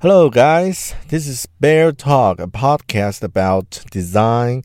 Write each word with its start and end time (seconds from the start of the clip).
Hello, 0.00 0.30
guys. 0.30 0.94
This 1.08 1.26
is 1.26 1.46
Bear 1.58 1.90
Talk, 1.90 2.38
a 2.38 2.46
podcast 2.46 3.20
about 3.24 3.82
design, 3.90 4.62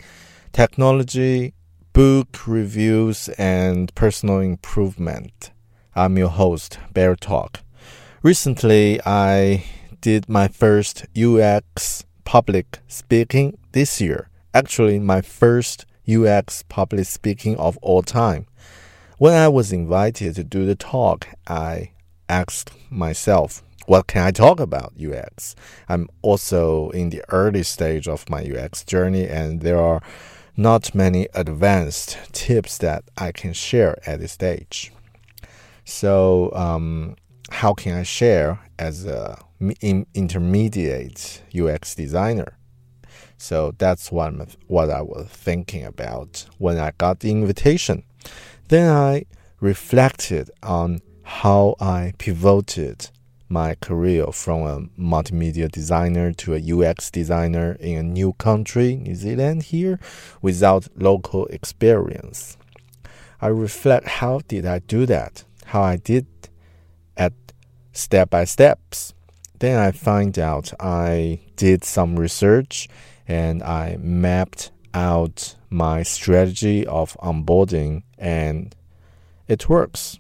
technology, 0.52 1.56
book 1.92 2.46
reviews, 2.46 3.30
and 3.30 3.92
personal 3.96 4.42
improvement. 4.42 5.50
I'm 5.96 6.20
your 6.20 6.30
host, 6.30 6.78
Bear 6.94 7.16
Talk. 7.16 7.62
Recently, 8.22 9.02
I 9.08 9.66
did 10.02 10.30
my 10.30 10.50
first 10.50 11.08
UX 11.18 12.06
public 12.26 12.78
speaking 12.88 13.58
this 13.72 14.00
year. 14.00 14.30
Actually, 14.54 15.00
my 15.00 15.22
first 15.22 15.88
UX 16.08 16.64
public 16.70 17.08
speaking 17.08 17.58
of 17.58 17.80
all 17.82 18.04
time. 18.04 18.46
When 19.18 19.34
I 19.34 19.48
was 19.48 19.74
invited 19.74 20.36
to 20.36 20.44
do 20.44 20.68
the 20.68 20.76
talk, 20.76 21.28
I 21.48 21.90
asked 22.30 22.70
myself, 22.92 23.64
what 23.86 24.08
can 24.08 24.24
I 24.24 24.32
talk 24.32 24.60
about 24.60 24.94
UX? 25.00 25.56
I'm 25.90 26.08
also 26.22 26.90
in 26.92 27.10
the 27.10 27.24
early 27.30 27.64
stage 27.64 28.08
of 28.08 28.30
my 28.30 28.44
UX 28.44 28.84
journey, 28.84 29.28
and 29.28 29.62
there 29.62 29.80
are 29.80 30.02
not 30.56 30.94
many 30.94 31.28
advanced 31.34 32.18
tips 32.32 32.78
that 32.80 33.04
I 33.18 33.32
can 33.32 33.54
share 33.54 33.98
at 34.08 34.20
this 34.20 34.34
stage. 34.34 34.92
So, 35.86 36.52
um, 36.54 37.16
how 37.50 37.74
can 37.74 37.98
I 37.98 38.04
share 38.04 38.60
as 38.80 39.06
a 39.06 39.38
intermediate 39.82 41.42
UX 41.56 41.96
designer? 41.96 42.58
So 43.38 43.74
that's 43.78 44.12
what, 44.12 44.34
what 44.68 44.90
I 44.90 45.02
was 45.02 45.28
thinking 45.28 45.84
about 45.84 46.46
when 46.58 46.78
I 46.78 46.92
got 46.98 47.20
the 47.20 47.32
invitation. 47.32 48.04
Then 48.70 48.90
I 48.90 49.26
reflected 49.60 50.50
on 50.62 51.02
how 51.24 51.76
I 51.80 52.14
pivoted 52.18 53.10
my 53.50 53.76
career 53.76 54.28
from 54.32 54.62
a 54.62 54.82
multimedia 55.00 55.72
designer 55.72 56.34
to 56.34 56.56
a 56.56 56.60
UX 56.60 57.12
designer 57.12 57.74
in 57.80 57.98
a 57.98 58.04
new 58.04 58.34
country, 58.34 58.96
New 58.96 59.16
Zealand, 59.16 59.64
here, 59.64 60.00
without 60.42 60.88
local 60.98 61.46
experience. 61.48 62.58
I 63.42 63.48
reflect 63.48 64.08
how 64.08 64.42
did 64.48 64.66
I 64.66 64.80
do 64.80 65.06
that? 65.06 65.44
How 65.66 65.82
I 65.82 65.98
did 65.98 66.26
at 67.16 67.34
step 67.92 68.30
by 68.30 68.46
steps. 68.46 69.14
Then 69.60 69.80
I 69.80 69.92
find 69.92 70.38
out 70.40 70.74
I 70.80 71.40
did 71.56 71.84
some 71.84 72.18
research 72.18 72.90
and 73.28 73.64
I 73.64 73.98
mapped 74.00 74.72
out 74.94 75.56
my 75.70 76.04
strategy 76.04 76.86
of 76.86 77.18
onboarding 77.20 78.04
and 78.18 78.76
it 79.48 79.70
works. 79.70 80.20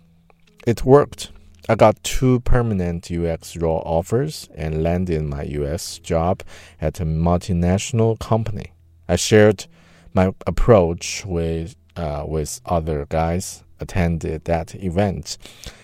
It 0.65 0.85
worked. 0.85 1.32
I 1.69 1.75
got 1.75 2.03
two 2.03 2.41
permanent 2.41 3.09
UX 3.09 3.55
role 3.55 3.81
offers 3.85 4.49
and 4.53 4.83
landed 4.83 5.23
my 5.23 5.45
UX 5.45 5.97
job 5.99 6.43
at 6.81 6.99
a 6.99 7.05
multinational 7.05 8.19
company. 8.19 8.73
I 9.07 9.15
shared 9.15 9.67
my 10.13 10.33
approach 10.45 11.23
with 11.25 11.75
uh, 11.95 12.25
with 12.27 12.59
other 12.65 13.05
guys 13.07 13.63
attended 13.79 14.43
that 14.45 14.75
event, 14.75 15.37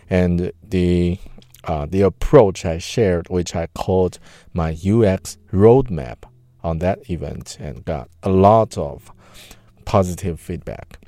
and 0.09 0.51
the 0.61 1.17
uh, 1.63 1.85
the 1.85 2.01
approach 2.01 2.65
I 2.65 2.77
shared, 2.77 3.29
which 3.29 3.55
I 3.55 3.67
called 3.67 4.19
my 4.53 4.71
UX 4.71 5.37
roadmap 5.53 6.23
on 6.61 6.79
that 6.79 7.09
event, 7.09 7.57
and 7.59 7.85
got 7.85 8.09
a 8.21 8.29
lot 8.29 8.77
of 8.77 9.11
positive 9.85 10.41
feedback. 10.41 10.99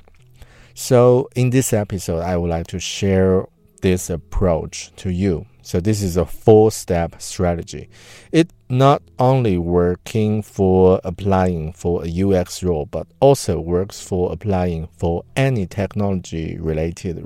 So, 0.74 1.28
in 1.36 1.50
this 1.50 1.74
episode, 1.74 2.20
I 2.20 2.38
would 2.38 2.48
like 2.48 2.68
to 2.68 2.78
share 2.78 3.44
this 3.82 4.08
approach 4.08 4.90
to 4.96 5.10
you. 5.10 5.46
So 5.60 5.80
this 5.80 6.02
is 6.02 6.16
a 6.16 6.24
four-step 6.24 7.20
strategy. 7.20 7.88
It 8.32 8.52
not 8.68 9.02
only 9.18 9.58
working 9.58 10.42
for 10.42 11.00
applying 11.04 11.72
for 11.72 12.04
a 12.04 12.22
UX 12.22 12.64
role, 12.64 12.86
but 12.86 13.06
also 13.20 13.60
works 13.60 14.00
for 14.00 14.32
applying 14.32 14.88
for 14.96 15.24
any 15.36 15.66
technology 15.66 16.56
related 16.58 17.22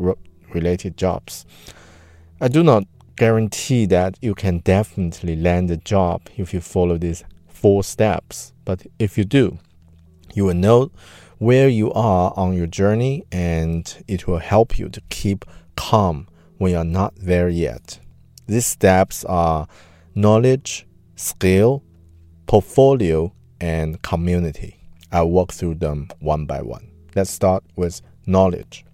related 0.53 0.97
jobs. 0.97 1.47
I 2.41 2.49
do 2.49 2.62
not 2.62 2.84
guarantee 3.17 3.87
that 3.87 4.19
you 4.21 4.34
can 4.34 4.59
definitely 4.59 5.37
land 5.37 5.71
a 5.71 5.78
job 5.78 6.23
if 6.37 6.53
you 6.53 6.61
follow 6.61 6.99
these 6.99 7.25
four 7.49 7.83
steps, 7.83 8.53
but 8.65 8.87
if 8.99 9.17
you 9.17 9.25
do, 9.25 9.59
you 10.34 10.44
will 10.44 10.55
know 10.55 10.91
where 11.38 11.69
you 11.69 11.93
are 11.93 12.33
on 12.37 12.55
your 12.55 12.67
journey 12.67 13.25
and 13.33 14.05
it 14.06 14.27
will 14.27 14.38
help 14.38 14.78
you 14.78 14.88
to 14.91 15.00
keep 15.09 15.44
calm 15.77 16.27
when 16.59 16.72
you're 16.72 16.84
not 16.84 17.15
there 17.17 17.49
yet. 17.49 17.99
These 18.47 18.67
steps 18.67 19.25
are 19.25 19.67
knowledge, 20.15 20.87
skill, 21.17 21.83
portfolio, 22.47 23.33
and 23.61 24.00
community. 24.03 24.77
I'll 25.11 25.31
walk 25.31 25.53
through 25.53 25.77
them 25.77 26.09
one 26.21 26.47
by 26.47 26.62
one. 26.62 26.91
Let's 27.15 27.31
start 27.31 27.65
with 27.77 28.03
knowledge. 28.27 28.84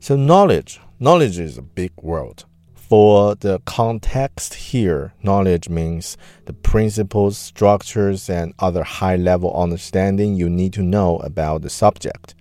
So, 0.00 0.16
knowledge, 0.16 0.80
knowledge 0.98 1.38
is 1.38 1.58
a 1.58 1.62
big 1.62 1.92
word. 2.00 2.44
For 2.74 3.36
the 3.36 3.60
context 3.66 4.54
here, 4.54 5.12
knowledge 5.22 5.68
means 5.68 6.16
the 6.46 6.52
principles, 6.52 7.38
structures, 7.38 8.28
and 8.28 8.52
other 8.58 8.82
high 8.82 9.14
level 9.14 9.54
understanding 9.54 10.34
you 10.34 10.50
need 10.50 10.72
to 10.72 10.82
know 10.82 11.18
about 11.18 11.62
the 11.62 11.70
subject. 11.70 12.34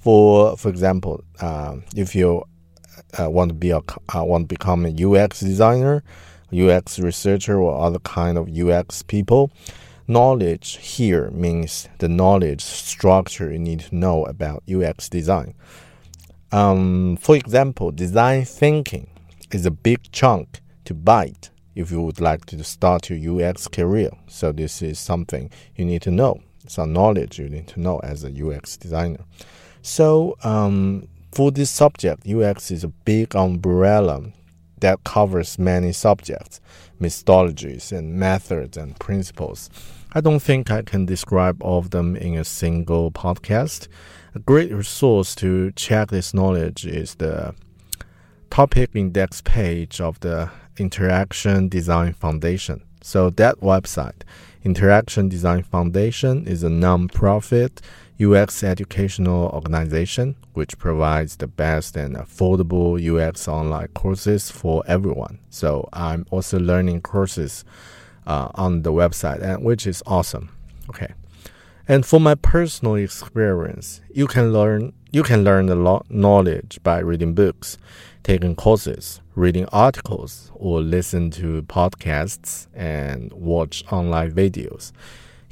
For 0.00 0.56
for 0.56 0.70
example, 0.70 1.22
um, 1.40 1.84
if 1.94 2.14
you 2.14 2.44
uh, 3.18 3.30
want 3.30 3.50
to 3.50 3.54
be 3.54 3.70
a 3.70 3.78
uh, 3.78 4.24
want 4.24 4.44
to 4.44 4.54
become 4.54 4.86
a 4.86 4.90
UX 4.90 5.40
designer, 5.40 6.02
UX 6.52 6.98
researcher, 6.98 7.60
or 7.60 7.80
other 7.84 7.98
kind 8.00 8.38
of 8.38 8.48
UX 8.48 9.02
people. 9.02 9.50
Knowledge 10.06 10.78
here 10.78 11.30
means 11.30 11.88
the 11.98 12.08
knowledge 12.08 12.62
structure 12.62 13.52
you 13.52 13.58
need 13.58 13.80
to 13.80 13.94
know 13.94 14.24
about 14.24 14.64
UX 14.68 15.08
design. 15.08 15.54
Um, 16.52 17.16
for 17.16 17.36
example, 17.36 17.92
design 17.92 18.44
thinking 18.44 19.08
is 19.52 19.66
a 19.66 19.70
big 19.70 20.10
chunk 20.10 20.60
to 20.84 20.94
bite 20.94 21.50
if 21.76 21.90
you 21.90 22.02
would 22.02 22.20
like 22.20 22.46
to 22.46 22.64
start 22.64 23.08
your 23.08 23.48
UX 23.48 23.68
career. 23.68 24.10
So 24.26 24.52
this 24.52 24.82
is 24.82 24.98
something 24.98 25.50
you 25.76 25.84
need 25.84 26.02
to 26.02 26.10
know. 26.10 26.40
Some 26.66 26.92
knowledge 26.92 27.38
you 27.38 27.48
need 27.48 27.68
to 27.68 27.80
know 27.80 27.98
as 28.00 28.24
a 28.24 28.30
UX 28.30 28.76
designer. 28.76 29.24
So 29.82 30.36
um, 30.42 31.08
for 31.32 31.50
this 31.50 31.70
subject, 31.70 32.26
UX 32.26 32.70
is 32.70 32.84
a 32.84 32.88
big 32.88 33.36
umbrella 33.36 34.32
that 34.80 35.04
covers 35.04 35.58
many 35.58 35.92
subjects, 35.92 36.60
methodologies, 37.00 37.96
and 37.96 38.14
methods 38.14 38.76
and 38.76 38.98
principles. 38.98 39.70
I 40.12 40.20
don't 40.20 40.40
think 40.40 40.70
I 40.70 40.82
can 40.82 41.06
describe 41.06 41.62
all 41.62 41.78
of 41.78 41.90
them 41.90 42.16
in 42.16 42.36
a 42.36 42.44
single 42.44 43.12
podcast. 43.12 43.86
A 44.34 44.40
great 44.40 44.72
resource 44.72 45.34
to 45.36 45.70
check 45.72 46.08
this 46.08 46.34
knowledge 46.34 46.84
is 46.84 47.14
the 47.16 47.54
topic 48.50 48.90
index 48.94 49.40
page 49.42 50.00
of 50.00 50.18
the 50.20 50.50
Interaction 50.78 51.68
Design 51.68 52.12
Foundation. 52.14 52.82
So 53.02 53.30
that 53.30 53.60
website, 53.60 54.22
Interaction 54.64 55.28
Design 55.28 55.62
Foundation, 55.62 56.46
is 56.46 56.62
a 56.62 56.70
non-profit 56.70 57.80
UX 58.20 58.62
educational 58.62 59.48
organization 59.48 60.36
which 60.52 60.76
provides 60.78 61.36
the 61.36 61.46
best 61.46 61.96
and 61.96 62.16
affordable 62.16 62.98
UX 63.00 63.48
online 63.48 63.88
courses 63.88 64.50
for 64.50 64.82
everyone. 64.86 65.38
So 65.48 65.88
I'm 65.92 66.26
also 66.30 66.58
learning 66.58 67.02
courses 67.02 67.64
uh, 68.26 68.50
on 68.54 68.82
the 68.82 68.92
website, 68.92 69.42
and 69.42 69.64
which 69.64 69.86
is 69.86 70.02
awesome. 70.06 70.50
Okay. 70.88 71.14
And 71.88 72.04
for 72.04 72.20
my 72.20 72.34
personal 72.34 72.94
experience, 72.96 74.00
you 74.12 74.26
can 74.26 74.52
learn 74.52 74.92
you 75.12 75.24
can 75.24 75.42
learn 75.42 75.68
a 75.68 75.74
lot 75.74 76.08
knowledge 76.08 76.78
by 76.84 77.00
reading 77.00 77.34
books, 77.34 77.78
taking 78.22 78.54
courses, 78.54 79.20
reading 79.34 79.66
articles, 79.72 80.52
or 80.54 80.80
listen 80.80 81.30
to 81.32 81.62
podcasts 81.62 82.68
and 82.74 83.32
watch 83.32 83.82
online 83.90 84.30
videos. 84.30 84.92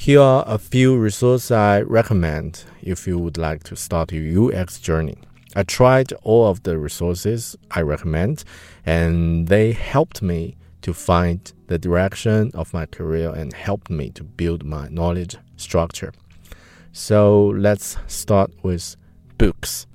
Here 0.01 0.21
are 0.21 0.45
a 0.47 0.59
few 0.59 0.97
resources 0.97 1.51
I 1.51 1.81
recommend 1.81 2.65
if 2.81 3.09
you 3.09 3.19
would 3.19 3.37
like 3.37 3.65
to 3.65 3.75
start 3.75 4.13
your 4.13 4.55
UX 4.55 4.79
journey. 4.79 5.17
I 5.57 5.65
tried 5.65 6.13
all 6.23 6.47
of 6.47 6.63
the 6.63 6.79
resources 6.79 7.57
I 7.73 7.81
recommend, 7.81 8.45
and 8.87 9.49
they 9.49 9.73
helped 9.73 10.23
me 10.23 10.57
to 10.83 10.95
find 10.95 11.53
the 11.67 11.81
direction 11.81 12.53
of 12.55 12.73
my 12.73 12.87
career 12.87 13.31
and 13.35 13.53
helped 13.53 13.91
me 13.91 14.11
to 14.11 14.23
build 14.23 14.65
my 14.65 14.87
knowledge 14.89 15.37
structure. 15.57 16.13
So 16.93 17.47
let's 17.47 17.97
start 18.07 18.53
with 18.63 18.95
books. 19.37 19.89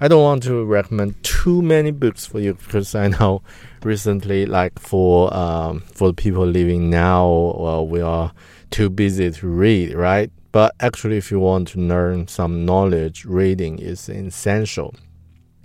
I 0.00 0.08
don't 0.08 0.22
want 0.22 0.42
to 0.44 0.64
recommend 0.64 1.22
too 1.22 1.60
many 1.60 1.90
books 1.90 2.24
for 2.24 2.40
you 2.40 2.54
because 2.64 2.94
I 2.94 3.08
know 3.08 3.42
recently, 3.82 4.46
like 4.46 4.78
for 4.78 5.32
um, 5.36 5.80
for 5.80 6.14
people 6.14 6.46
living 6.46 6.88
now, 6.88 7.26
well, 7.58 7.86
we 7.86 8.00
are 8.00 8.32
too 8.70 8.90
busy 8.90 9.30
to 9.30 9.46
read, 9.46 9.94
right? 9.94 10.30
But 10.52 10.74
actually, 10.80 11.16
if 11.16 11.30
you 11.30 11.40
want 11.40 11.68
to 11.68 11.80
learn 11.80 12.28
some 12.28 12.64
knowledge, 12.64 13.24
reading 13.24 13.78
is 13.78 14.08
essential. 14.08 14.94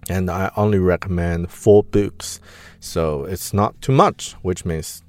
And 0.09 0.31
I 0.31 0.51
only 0.57 0.79
recommend 0.79 1.51
four 1.51 1.83
books, 1.83 2.39
so 2.79 3.25
it's 3.25 3.53
not 3.53 3.79
too 3.81 3.91
much, 3.91 4.33
which 4.41 4.65
means 4.65 5.03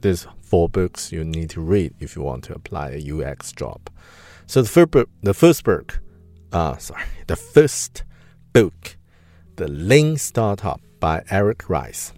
these 0.00 0.26
four 0.42 0.68
books 0.68 1.12
you 1.12 1.24
need 1.24 1.50
to 1.50 1.60
read 1.60 1.94
if 2.00 2.16
you 2.16 2.22
want 2.22 2.44
to 2.44 2.54
apply 2.54 2.90
a 2.90 3.12
UX 3.12 3.52
job. 3.52 3.80
So 4.46 4.62
the 4.62 4.68
first 4.68 4.90
book, 4.90 5.08
the 5.22 5.34
first 5.34 5.64
book, 5.64 6.00
uh, 6.52 6.76
sorry, 6.78 7.04
the 7.26 7.36
first 7.36 8.02
book, 8.52 8.96
The 9.56 9.68
Lean 9.68 10.16
Startup 10.16 10.80
by 11.00 11.22
Eric 11.30 11.68
Ries. 11.68 12.12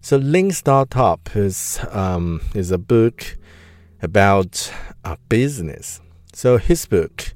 So 0.00 0.18
Lean 0.18 0.50
Startup 0.50 1.20
is 1.34 1.80
um, 1.90 2.42
is 2.54 2.70
a 2.70 2.78
book 2.78 3.36
about 4.04 4.70
a 5.04 5.16
business. 5.28 6.00
So 6.32 6.58
his 6.58 6.86
book, 6.86 7.34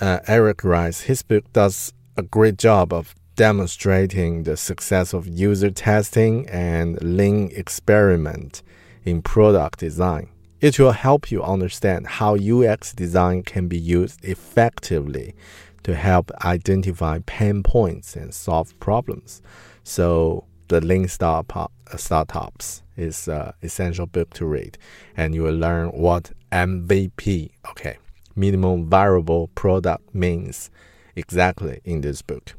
uh, 0.00 0.18
Eric 0.26 0.64
Ries, 0.64 1.02
his 1.02 1.22
book 1.22 1.50
does 1.52 1.92
a 2.16 2.22
great 2.22 2.58
job 2.58 2.92
of 2.92 3.14
demonstrating 3.36 4.42
the 4.42 4.56
success 4.56 5.14
of 5.14 5.28
user 5.28 5.70
testing 5.70 6.48
and 6.48 7.00
lean 7.00 7.50
experiment 7.54 8.62
in 9.04 9.22
product 9.22 9.78
design. 9.78 10.28
It 10.60 10.80
will 10.80 10.92
help 10.92 11.30
you 11.30 11.42
understand 11.44 12.08
how 12.08 12.34
UX 12.34 12.92
design 12.92 13.44
can 13.44 13.68
be 13.68 13.78
used 13.78 14.24
effectively 14.24 15.36
to 15.84 15.94
help 15.94 16.32
identify 16.44 17.20
pain 17.24 17.62
points 17.62 18.16
and 18.16 18.34
solve 18.34 18.78
problems. 18.80 19.40
So, 19.84 20.44
the 20.66 20.80
Lean 20.80 21.06
Startup, 21.06 21.70
uh, 21.90 21.96
Startups 21.96 22.82
is 22.98 23.28
an 23.28 23.52
essential 23.62 24.06
book 24.06 24.34
to 24.34 24.46
read, 24.46 24.76
and 25.16 25.34
you 25.34 25.42
will 25.44 25.54
learn 25.56 25.88
what 25.88 26.32
MVP, 26.52 27.50
okay, 27.70 27.98
minimum 28.36 28.88
viable 28.88 29.48
product 29.48 30.14
means 30.14 30.70
exactly 31.16 31.80
in 31.84 32.00
this 32.00 32.22
book. 32.22 32.54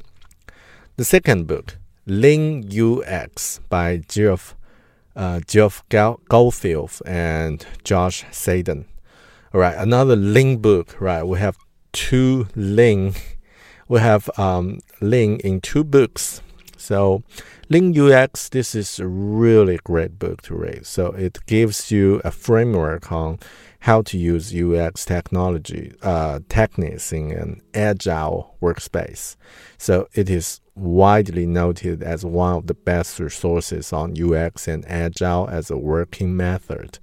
The 0.96 1.04
second 1.04 1.46
book, 1.46 1.76
Lean 2.06 2.68
UX 2.72 3.60
by 3.68 3.98
Jeff 4.08 4.56
uh, 5.16 5.40
Jeff 5.46 5.84
Goldfield 5.88 7.02
and 7.04 7.66
Josh 7.84 8.24
Seiden. 8.30 8.84
All 9.52 9.60
right, 9.60 9.76
another 9.76 10.16
Lean 10.16 10.58
book. 10.58 11.00
Right, 11.00 11.22
we 11.24 11.38
have 11.38 11.56
two 11.92 12.48
Lean. 12.54 13.14
We 13.88 13.98
have 13.98 14.30
um, 14.38 14.78
Lean 15.00 15.40
in 15.40 15.60
two 15.60 15.82
books. 15.82 16.42
So, 16.76 17.22
Lean 17.72 17.96
UX. 17.96 18.48
This 18.48 18.74
is 18.74 18.98
a 18.98 19.06
really 19.06 19.78
great 19.84 20.18
book 20.18 20.42
to 20.42 20.56
read. 20.56 20.84
So 20.86 21.12
it 21.12 21.38
gives 21.46 21.92
you 21.92 22.20
a 22.24 22.32
framework 22.32 23.12
on 23.12 23.38
how 23.78 24.02
to 24.02 24.18
use 24.18 24.52
UX 24.52 25.04
technology 25.04 25.92
uh, 26.02 26.40
techniques 26.48 27.12
in 27.12 27.30
an 27.30 27.62
agile 27.72 28.56
workspace. 28.60 29.36
So 29.78 30.08
it 30.14 30.28
is 30.28 30.60
widely 30.74 31.46
noted 31.46 32.02
as 32.02 32.24
one 32.24 32.56
of 32.56 32.66
the 32.66 32.74
best 32.74 33.20
resources 33.20 33.92
on 33.92 34.20
UX 34.20 34.66
and 34.66 34.84
Agile 34.88 35.48
as 35.48 35.70
a 35.70 35.76
working 35.76 36.36
method. 36.36 36.98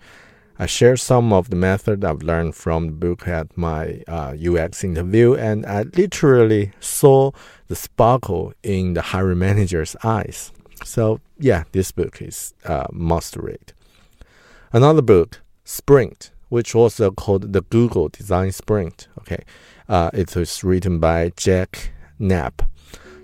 I 0.59 0.65
share 0.65 0.97
some 0.97 1.31
of 1.31 1.49
the 1.49 1.55
method 1.55 2.03
I've 2.03 2.23
learned 2.23 2.55
from 2.55 2.87
the 2.87 2.91
book 2.91 3.27
at 3.27 3.55
my 3.55 4.01
uh, 4.07 4.35
UX 4.35 4.83
interview, 4.83 5.35
and 5.35 5.65
I 5.65 5.83
literally 5.83 6.73
saw 6.79 7.31
the 7.67 7.75
sparkle 7.75 8.53
in 8.63 8.95
the 8.95 9.01
hiring 9.01 9.37
manager's 9.37 9.95
eyes. 10.03 10.51
So, 10.83 11.19
yeah, 11.39 11.63
this 11.71 11.91
book 11.91 12.21
is 12.21 12.53
uh, 12.65 12.87
must 12.91 13.35
read. 13.35 13.73
Another 14.71 15.01
book, 15.01 15.41
Sprint, 15.63 16.31
which 16.49 16.75
also 16.75 17.11
called 17.11 17.53
the 17.53 17.61
Google 17.61 18.09
Design 18.09 18.51
Sprint. 18.51 19.07
Okay, 19.19 19.43
uh, 19.89 20.09
it 20.13 20.35
was 20.35 20.63
written 20.63 20.99
by 20.99 21.31
Jack 21.35 21.91
Knapp. 22.19 22.61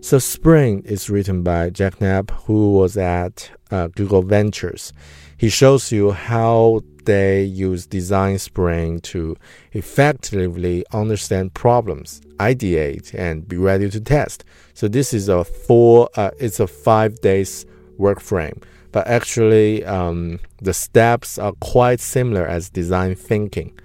So 0.01 0.19
Sprint 0.19 0.85
is 0.85 1.09
written 1.09 1.43
by 1.43 1.69
Jack 1.69 2.01
Knapp, 2.01 2.31
who 2.45 2.73
was 2.73 2.97
at 2.97 3.51
uh, 3.71 3.87
Google 3.87 4.21
Ventures. 4.21 4.91
He 5.37 5.47
shows 5.47 5.93
you 5.93 6.11
how 6.11 6.81
they 7.05 7.43
use 7.43 7.85
design 7.85 8.39
sprint 8.39 9.03
to 9.03 9.35
effectively 9.71 10.85
understand 10.91 11.53
problems, 11.53 12.21
ideate, 12.37 13.13
and 13.13 13.47
be 13.47 13.57
ready 13.57 13.89
to 13.89 13.99
test. 13.99 14.43
So 14.73 14.87
this 14.87 15.13
is 15.13 15.29
a 15.29 15.43
four, 15.43 16.09
uh, 16.15 16.31
it's 16.39 16.59
a 16.59 16.67
five 16.67 17.19
days 17.21 17.65
work 17.97 18.19
frame, 18.19 18.59
but 18.91 19.07
actually 19.07 19.85
um, 19.85 20.39
the 20.61 20.73
steps 20.73 21.37
are 21.37 21.53
quite 21.59 21.99
similar 21.99 22.45
as 22.45 22.69
design 22.69 23.15
thinking. 23.15 23.77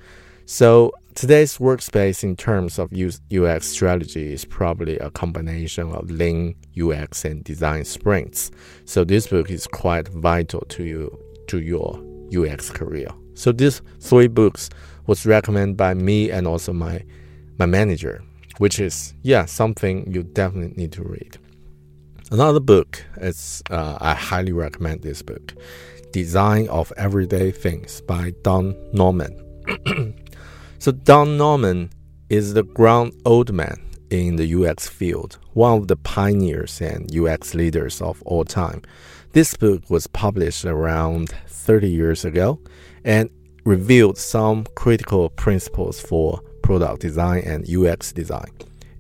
So 0.47 0.93
Today's 1.19 1.59
workspace 1.59 2.23
in 2.23 2.37
terms 2.37 2.78
of 2.78 2.93
UX 2.93 3.66
strategy 3.66 4.33
is 4.33 4.45
probably 4.45 4.99
a 5.00 5.11
combination 5.11 5.90
of 5.90 6.09
Lean 6.12 6.54
UX 6.81 7.25
and 7.25 7.43
design 7.43 7.85
sprints. 7.85 8.52
So 8.85 9.02
this 9.02 9.26
book 9.26 9.50
is 9.50 9.66
quite 9.66 10.07
vital 10.07 10.61
to 10.61 10.85
you 10.85 11.19
to 11.49 11.59
your 11.59 12.00
UX 12.37 12.70
career. 12.70 13.08
So 13.35 13.52
these 13.52 13.82
three 14.00 14.28
books 14.28 14.70
was 15.06 15.26
recommended 15.26 15.76
by 15.76 15.94
me 15.94 16.30
and 16.30 16.47
also 16.47 16.73
my 16.73 17.04
my 17.58 17.66
manager, 17.66 18.23
which 18.58 18.78
is 18.78 19.14
yeah 19.23 19.44
something 19.47 20.11
you 20.12 20.23
definitely 20.23 20.76
need 20.76 20.92
to 20.92 21.02
read. 21.02 21.38
Another 22.30 22.61
book 22.61 23.04
is 23.16 23.62
uh, 23.70 23.97
I 24.00 24.14
highly 24.14 24.52
recommend 24.52 25.02
this 25.02 25.23
book, 25.23 25.54
Design 26.12 26.68
of 26.68 26.92
Everyday 26.97 27.50
Things 27.50 28.02
by 28.02 28.32
Don 28.42 28.76
Norman. 28.92 29.35
So 30.80 30.92
Don 30.92 31.37
Norman 31.37 31.90
is 32.30 32.54
the 32.54 32.62
ground 32.62 33.12
old 33.25 33.52
man 33.52 33.80
in 34.11 34.37
the 34.37 34.54
UX 34.54 34.88
field, 34.88 35.38
one 35.54 35.76
of 35.76 35.88
the 35.88 35.97
pioneers 35.97 36.80
and 36.80 37.12
UX 37.14 37.52
leaders 37.52 38.00
of 38.00 38.23
all 38.23 38.44
time. 38.44 38.82
This 39.32 39.54
book 39.54 39.90
was 39.90 40.06
published 40.06 40.64
around 40.64 41.35
30 41.47 41.90
years 41.90 42.25
ago 42.25 42.58
and 43.04 43.28
revealed 43.64 44.16
some 44.16 44.64
critical 44.75 45.28
principles 45.28 46.00
for 46.00 46.40
product 46.62 47.02
design 47.02 47.42
and 47.44 47.68
UX 47.68 48.11
design. 48.11 48.50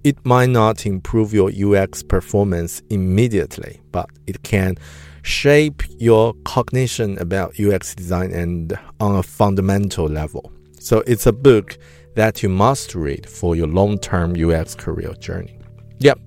It 0.04 0.24
might 0.24 0.50
not 0.50 0.84
improve 0.84 1.32
your 1.32 1.50
UX 1.50 2.02
performance 2.02 2.82
immediately, 2.90 3.80
but 3.90 4.10
it 4.26 4.42
can 4.42 4.76
shape 5.22 5.82
your 5.98 6.34
cognition 6.44 7.18
about 7.18 7.58
UX 7.58 7.94
design 7.94 8.30
and 8.32 8.78
on 9.00 9.16
a 9.16 9.22
fundamental 9.22 10.06
level. 10.06 10.52
So 10.78 11.02
it's 11.06 11.26
a 11.26 11.32
book 11.32 11.78
that 12.16 12.42
you 12.42 12.50
must 12.50 12.94
read 12.94 13.26
for 13.26 13.56
your 13.56 13.66
long 13.66 13.98
term 13.98 14.34
UX 14.36 14.74
career 14.74 15.14
journey. 15.14 15.58
Yep, 16.00 16.20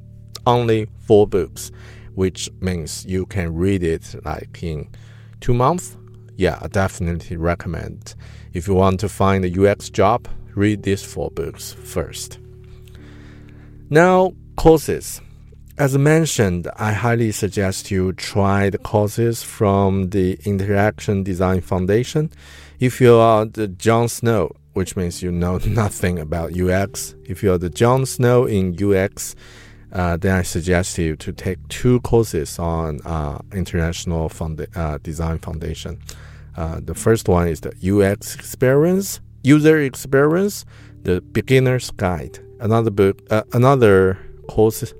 only 0.47 0.87
four 1.05 1.27
books, 1.27 1.71
which 2.15 2.49
means 2.59 3.05
you 3.05 3.25
can 3.25 3.53
read 3.53 3.83
it 3.83 4.15
like 4.25 4.61
in 4.63 4.89
two 5.39 5.53
months. 5.53 5.97
Yeah, 6.35 6.57
I 6.61 6.67
definitely 6.67 7.37
recommend. 7.37 8.15
If 8.53 8.67
you 8.67 8.73
want 8.73 8.99
to 9.01 9.09
find 9.09 9.45
a 9.45 9.71
UX 9.71 9.89
job, 9.89 10.27
read 10.55 10.83
these 10.83 11.03
four 11.03 11.31
books 11.31 11.73
first. 11.73 12.39
Now, 13.89 14.33
courses. 14.55 15.21
as 15.77 15.97
mentioned, 15.97 16.69
I 16.77 16.93
highly 16.93 17.31
suggest 17.31 17.91
you 17.91 18.13
try 18.13 18.69
the 18.69 18.77
courses 18.77 19.41
from 19.41 20.09
the 20.09 20.37
Interaction 20.45 21.23
Design 21.23 21.61
Foundation. 21.61 22.29
If 22.79 23.01
you 23.01 23.15
are 23.15 23.45
the 23.45 23.67
Jon 23.67 24.07
Snow, 24.07 24.51
which 24.73 24.95
means 24.95 25.21
you 25.23 25.31
know 25.31 25.57
nothing 25.65 26.19
about 26.19 26.57
UX, 26.57 27.15
if 27.25 27.43
you 27.43 27.51
are 27.53 27.57
the 27.57 27.69
Jon 27.69 28.05
Snow 28.05 28.45
in 28.45 28.75
UX, 28.81 29.35
uh, 29.91 30.17
then 30.17 30.35
I 30.37 30.41
suggest 30.41 30.97
you 30.97 31.15
to 31.17 31.33
take 31.33 31.65
two 31.67 31.99
courses 32.01 32.57
on 32.59 33.01
uh, 33.05 33.39
International 33.53 34.29
Funda- 34.29 34.67
uh, 34.75 34.97
Design 35.03 35.37
Foundation. 35.39 35.99
Uh, 36.55 36.79
the 36.83 36.95
first 36.95 37.27
one 37.27 37.47
is 37.47 37.61
the 37.61 37.73
UX 37.81 38.35
experience, 38.35 39.19
user 39.43 39.79
experience, 39.79 40.65
the 41.03 41.21
beginner's 41.21 41.91
guide. 41.91 42.39
Another 42.59 42.91
book, 42.91 43.21
uh, 43.29 43.43
another 43.53 44.17
course 44.47 44.93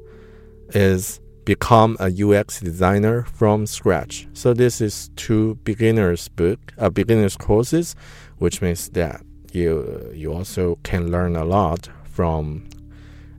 is 0.70 1.20
become 1.46 1.98
a 2.00 2.10
UX 2.10 2.60
designer 2.60 3.24
from 3.24 3.66
scratch. 3.66 4.28
So 4.34 4.54
this 4.54 4.82
is 4.82 5.10
two 5.16 5.56
beginners 5.64 6.28
book, 6.30 6.60
uh, 6.78 6.90
beginners 6.90 7.36
courses, 7.36 7.96
which 8.38 8.62
means 8.62 8.90
that 8.90 9.22
you 9.52 10.12
you 10.14 10.34
also 10.34 10.78
can 10.84 11.12
learn 11.12 11.36
a 11.36 11.44
lot 11.44 11.90
from 12.04 12.70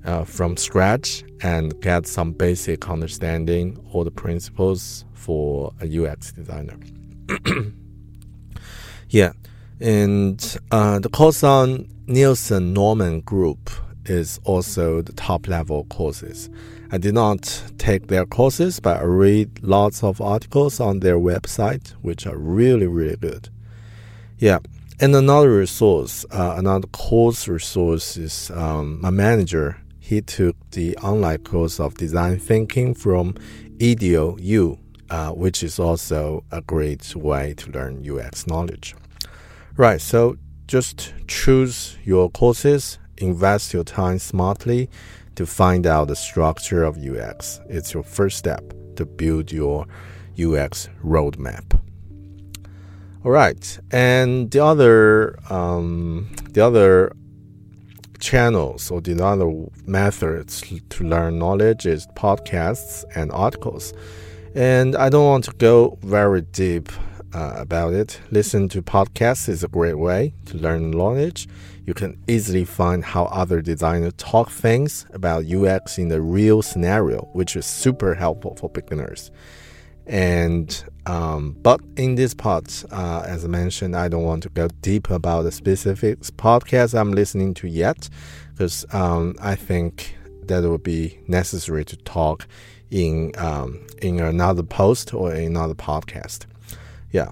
uh, 0.04 0.24
from 0.24 0.56
scratch 0.56 1.24
and 1.42 1.80
get 1.80 2.06
some 2.06 2.32
basic 2.32 2.88
understanding 2.88 3.78
or 3.92 4.04
the 4.04 4.10
principles 4.10 5.04
for 5.14 5.72
a 5.80 6.04
UX 6.04 6.32
designer. 6.32 6.76
yeah, 9.08 9.32
and 9.80 10.56
uh, 10.70 10.98
the 10.98 11.08
course 11.08 11.42
on 11.42 11.88
Nielsen 12.06 12.72
Norman 12.72 13.20
Group 13.20 13.70
is 14.06 14.40
also 14.44 15.02
the 15.02 15.12
top 15.12 15.48
level 15.48 15.84
courses. 15.84 16.50
I 16.90 16.98
did 16.98 17.14
not 17.14 17.62
take 17.78 18.08
their 18.08 18.26
courses, 18.26 18.78
but 18.78 18.98
I 18.98 19.04
read 19.04 19.62
lots 19.62 20.04
of 20.04 20.20
articles 20.20 20.78
on 20.78 21.00
their 21.00 21.18
website, 21.18 21.90
which 22.02 22.26
are 22.26 22.36
really, 22.36 22.86
really 22.86 23.16
good. 23.16 23.48
Yeah. 24.38 24.58
And 25.00 25.16
another 25.16 25.50
resource, 25.50 26.26
uh, 26.30 26.54
another 26.58 26.86
course 26.88 27.48
resource 27.48 28.16
is 28.16 28.50
um, 28.54 29.00
my 29.00 29.10
manager. 29.10 29.78
He 30.04 30.20
took 30.20 30.56
the 30.72 30.96
online 30.96 31.38
course 31.38 31.78
of 31.78 31.94
design 31.94 32.40
thinking 32.40 32.92
from 32.92 33.36
IDEO 33.80 34.36
U, 34.36 34.78
uh, 35.08 35.30
which 35.30 35.62
is 35.62 35.78
also 35.78 36.42
a 36.50 36.60
great 36.60 37.14
way 37.14 37.54
to 37.54 37.70
learn 37.70 38.04
UX 38.04 38.48
knowledge. 38.48 38.96
Right, 39.76 40.00
so 40.00 40.36
just 40.66 41.14
choose 41.28 41.96
your 42.02 42.28
courses, 42.30 42.98
invest 43.18 43.72
your 43.72 43.84
time 43.84 44.18
smartly, 44.18 44.90
to 45.36 45.46
find 45.46 45.86
out 45.86 46.08
the 46.08 46.16
structure 46.16 46.82
of 46.82 46.98
UX. 46.98 47.60
It's 47.68 47.94
your 47.94 48.02
first 48.02 48.38
step 48.38 48.74
to 48.96 49.06
build 49.06 49.52
your 49.52 49.86
UX 50.36 50.88
roadmap. 51.04 51.78
All 53.24 53.30
right, 53.30 53.78
and 53.92 54.50
the 54.50 54.64
other 54.64 55.38
um, 55.48 56.28
the 56.50 56.60
other 56.60 57.12
channels 58.22 58.90
or 58.90 59.02
the 59.02 59.22
other 59.22 59.50
methods 59.86 60.62
to 60.88 61.04
learn 61.04 61.38
knowledge 61.38 61.84
is 61.84 62.06
podcasts 62.16 63.04
and 63.14 63.30
articles. 63.32 63.92
And 64.54 64.96
I 64.96 65.08
don't 65.10 65.26
want 65.26 65.44
to 65.44 65.52
go 65.52 65.98
very 66.02 66.42
deep 66.42 66.90
uh, 67.34 67.54
about 67.56 67.92
it. 67.92 68.20
Listen 68.30 68.68
to 68.70 68.82
podcasts 68.82 69.48
is 69.48 69.64
a 69.64 69.68
great 69.68 69.98
way 69.98 70.32
to 70.46 70.56
learn 70.56 70.90
knowledge 70.90 71.48
you 71.84 71.94
can 71.94 72.16
easily 72.28 72.64
find 72.64 73.04
how 73.04 73.24
other 73.24 73.60
designers 73.60 74.12
talk 74.16 74.50
things 74.50 75.04
about 75.12 75.46
UX 75.46 75.98
in 75.98 76.08
the 76.08 76.20
real 76.20 76.62
scenario, 76.62 77.28
which 77.32 77.56
is 77.56 77.66
super 77.66 78.14
helpful 78.14 78.54
for 78.54 78.70
beginners. 78.70 79.30
And 80.06 80.84
um, 81.06 81.56
but 81.62 81.80
in 81.96 82.14
this 82.16 82.34
part, 82.34 82.84
uh, 82.90 83.24
as 83.26 83.44
I 83.44 83.48
mentioned, 83.48 83.96
I 83.96 84.08
don't 84.08 84.24
want 84.24 84.42
to 84.44 84.48
go 84.48 84.68
deep 84.80 85.10
about 85.10 85.42
the 85.42 85.52
specific 85.52 86.20
podcast 86.20 86.98
I'm 86.98 87.12
listening 87.12 87.54
to 87.54 87.68
yet, 87.68 88.08
because 88.52 88.84
um, 88.92 89.34
I 89.40 89.54
think 89.54 90.16
that 90.46 90.62
would 90.62 90.82
be 90.82 91.18
necessary 91.28 91.84
to 91.86 91.96
talk 91.98 92.46
in 92.90 93.32
um, 93.38 93.86
in 94.00 94.20
another 94.20 94.62
post 94.62 95.14
or 95.14 95.32
another 95.32 95.74
podcast. 95.74 96.46
Yeah, 97.10 97.30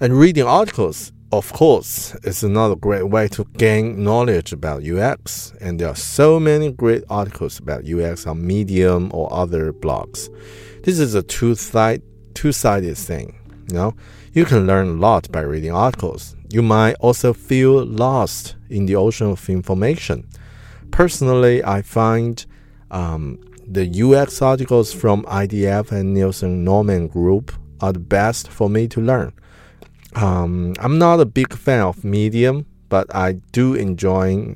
and 0.00 0.18
reading 0.18 0.44
articles 0.44 1.12
of 1.30 1.52
course, 1.52 2.14
is 2.24 2.42
another 2.42 2.74
great 2.74 3.08
way 3.08 3.28
to 3.28 3.44
gain 3.58 4.02
knowledge 4.02 4.52
about 4.52 4.82
UX, 4.82 5.52
and 5.60 5.78
there 5.78 5.88
are 5.88 5.94
so 5.94 6.40
many 6.40 6.72
great 6.72 7.04
articles 7.10 7.58
about 7.58 7.86
UX 7.86 8.26
on 8.26 8.46
Medium 8.46 9.10
or 9.12 9.30
other 9.32 9.72
blogs. 9.72 10.30
This 10.84 10.98
is 10.98 11.14
a 11.14 11.22
two-side, 12.38 12.82
two-sided 12.84 12.96
thing. 12.96 13.34
You 13.68 13.74
know, 13.74 13.94
you 14.32 14.44
can 14.44 14.66
learn 14.66 14.88
a 14.88 14.92
lot 14.92 15.30
by 15.32 15.40
reading 15.40 15.72
articles. 15.72 16.36
You 16.50 16.62
might 16.62 16.94
also 17.00 17.32
feel 17.32 17.84
lost 17.84 18.54
in 18.70 18.86
the 18.86 18.94
ocean 18.94 19.30
of 19.30 19.50
information. 19.50 20.28
Personally, 20.92 21.64
I 21.64 21.82
find 21.82 22.46
um, 22.92 23.40
the 23.66 23.86
UX 24.02 24.40
articles 24.40 24.92
from 24.92 25.24
IDF 25.24 25.90
and 25.90 26.14
Nielsen 26.14 26.62
Norman 26.62 27.08
Group 27.08 27.52
are 27.80 27.92
the 27.92 27.98
best 27.98 28.46
for 28.48 28.70
me 28.70 28.86
to 28.88 29.00
learn. 29.00 29.32
Um, 30.14 30.74
I'm 30.78 30.98
not 30.98 31.18
a 31.20 31.26
big 31.26 31.52
fan 31.52 31.80
of 31.80 32.04
Medium, 32.04 32.66
but 32.88 33.12
I 33.14 33.32
do 33.52 33.74
enjoy 33.74 34.54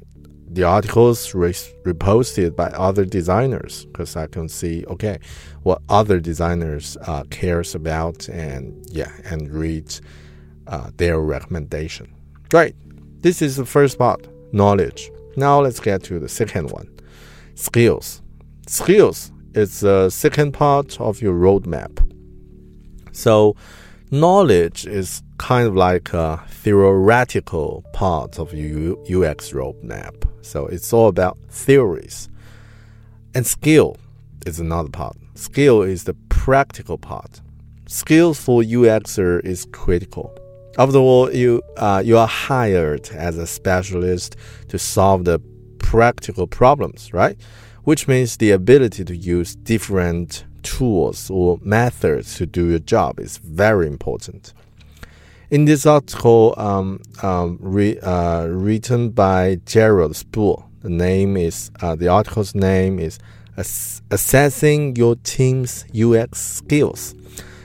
the 0.52 0.64
articles 0.64 1.34
re- 1.34 1.52
reposted 1.84 2.54
by 2.54 2.66
other 2.68 3.04
designers 3.04 3.86
because 3.86 4.16
I 4.16 4.26
can 4.26 4.48
see 4.48 4.84
okay 4.86 5.18
what 5.62 5.80
other 5.88 6.20
designers 6.20 6.96
uh, 7.06 7.24
cares 7.30 7.74
about 7.74 8.28
and 8.28 8.84
yeah 8.90 9.12
and 9.24 9.50
read 9.50 9.94
uh, 10.66 10.90
their 10.96 11.20
recommendation. 11.20 12.12
Right, 12.52 12.74
this 13.20 13.40
is 13.40 13.56
the 13.56 13.64
first 13.64 13.98
part, 13.98 14.26
knowledge. 14.52 15.10
Now 15.36 15.60
let's 15.60 15.80
get 15.80 16.02
to 16.04 16.18
the 16.18 16.28
second 16.28 16.70
one, 16.70 16.88
skills. 17.54 18.20
Skills 18.66 19.32
is 19.54 19.80
the 19.80 20.10
second 20.10 20.52
part 20.52 21.00
of 21.00 21.22
your 21.22 21.34
roadmap. 21.34 21.98
So 23.12 23.56
knowledge 24.10 24.86
is 24.86 25.22
kind 25.38 25.66
of 25.66 25.74
like 25.74 26.12
a 26.12 26.42
theoretical 26.48 27.84
part 27.92 28.38
of 28.38 28.52
your 28.52 28.98
UX 29.02 29.52
roadmap. 29.52 30.31
So 30.42 30.66
it's 30.66 30.92
all 30.92 31.08
about 31.08 31.38
theories. 31.48 32.28
And 33.34 33.46
skill 33.46 33.96
is 34.46 34.60
another 34.60 34.90
part. 34.90 35.16
Skill 35.34 35.82
is 35.82 36.04
the 36.04 36.14
practical 36.28 36.98
part. 36.98 37.40
Skills 37.86 38.40
for 38.40 38.62
UXer 38.62 39.44
is 39.44 39.66
critical. 39.72 40.36
After 40.78 40.98
all, 40.98 41.32
you 41.32 41.62
uh, 41.76 42.02
you 42.04 42.16
are 42.16 42.26
hired 42.26 43.10
as 43.10 43.38
a 43.38 43.46
specialist 43.46 44.36
to 44.68 44.78
solve 44.78 45.24
the 45.24 45.40
practical 45.78 46.46
problems, 46.46 47.12
right? 47.12 47.36
Which 47.84 48.08
means 48.08 48.36
the 48.36 48.52
ability 48.52 49.04
to 49.04 49.16
use 49.16 49.54
different 49.54 50.44
tools 50.62 51.28
or 51.30 51.58
methods 51.62 52.36
to 52.36 52.46
do 52.46 52.70
your 52.70 52.78
job 52.78 53.20
is 53.20 53.38
very 53.38 53.86
important. 53.86 54.54
In 55.52 55.66
this 55.66 55.84
article, 55.84 56.54
um, 56.56 56.98
um, 57.22 57.58
re, 57.60 57.98
uh, 58.00 58.46
written 58.46 59.10
by 59.10 59.60
Jared 59.66 60.16
Spool, 60.16 60.66
the 60.80 60.88
name 60.88 61.36
is 61.36 61.70
uh, 61.82 61.94
the 61.94 62.08
article's 62.08 62.54
name 62.54 62.98
is 62.98 63.18
Ass 63.58 64.00
Assessing 64.10 64.96
Your 64.96 65.14
Team's 65.16 65.84
UX 65.94 66.40
Skills. 66.40 67.14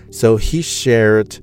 So 0.10 0.36
he 0.36 0.62
shared 0.62 1.40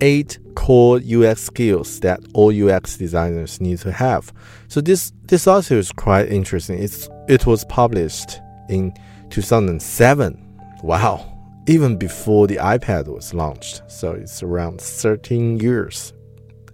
eight 0.00 0.40
core 0.56 0.96
UX 0.98 1.44
skills 1.44 2.00
that 2.00 2.18
all 2.34 2.50
UX 2.50 2.96
designers 2.96 3.60
need 3.60 3.78
to 3.78 3.92
have. 3.92 4.32
So 4.66 4.80
this 4.80 5.12
this 5.28 5.46
article 5.46 5.78
is 5.78 5.92
quite 5.92 6.28
interesting. 6.28 6.82
It's 6.82 7.08
it 7.28 7.46
was 7.46 7.64
published 7.66 8.40
in 8.68 8.92
2007. 9.30 10.58
Wow 10.82 11.33
even 11.66 11.96
before 11.96 12.46
the 12.46 12.56
iPad 12.56 13.08
was 13.08 13.32
launched. 13.34 13.82
So 13.88 14.12
it's 14.12 14.42
around 14.42 14.80
13 14.80 15.58
years 15.58 16.12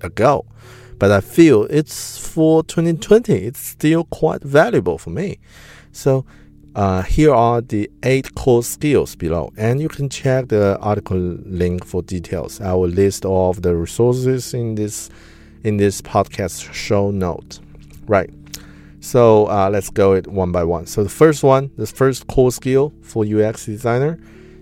ago. 0.00 0.46
But 0.98 1.10
I 1.10 1.20
feel 1.20 1.64
it's 1.70 2.18
for 2.18 2.62
2020, 2.62 3.32
it's 3.32 3.60
still 3.60 4.04
quite 4.04 4.42
valuable 4.42 4.98
for 4.98 5.10
me. 5.10 5.38
So 5.92 6.26
uh, 6.74 7.02
here 7.02 7.34
are 7.34 7.60
the 7.60 7.90
eight 8.02 8.34
core 8.34 8.62
skills 8.62 9.16
below, 9.16 9.50
and 9.56 9.80
you 9.80 9.88
can 9.88 10.08
check 10.08 10.48
the 10.48 10.78
article 10.80 11.16
link 11.16 11.84
for 11.84 12.02
details. 12.02 12.60
I 12.60 12.74
will 12.74 12.88
list 12.88 13.24
all 13.24 13.50
of 13.50 13.62
the 13.62 13.74
resources 13.74 14.54
in 14.54 14.74
this 14.74 15.10
in 15.64 15.78
this 15.78 16.00
podcast 16.00 16.72
show 16.72 17.10
note. 17.10 17.60
Right. 18.06 18.30
So 19.00 19.46
uh, 19.48 19.70
let's 19.70 19.90
go 19.90 20.12
it 20.12 20.26
one 20.26 20.52
by 20.52 20.64
one. 20.64 20.86
So 20.86 21.02
the 21.02 21.10
first 21.10 21.42
one, 21.42 21.70
the 21.76 21.86
first 21.86 22.26
core 22.26 22.52
skill 22.52 22.92
for 23.02 23.24
UX 23.24 23.66
designer 23.66 24.18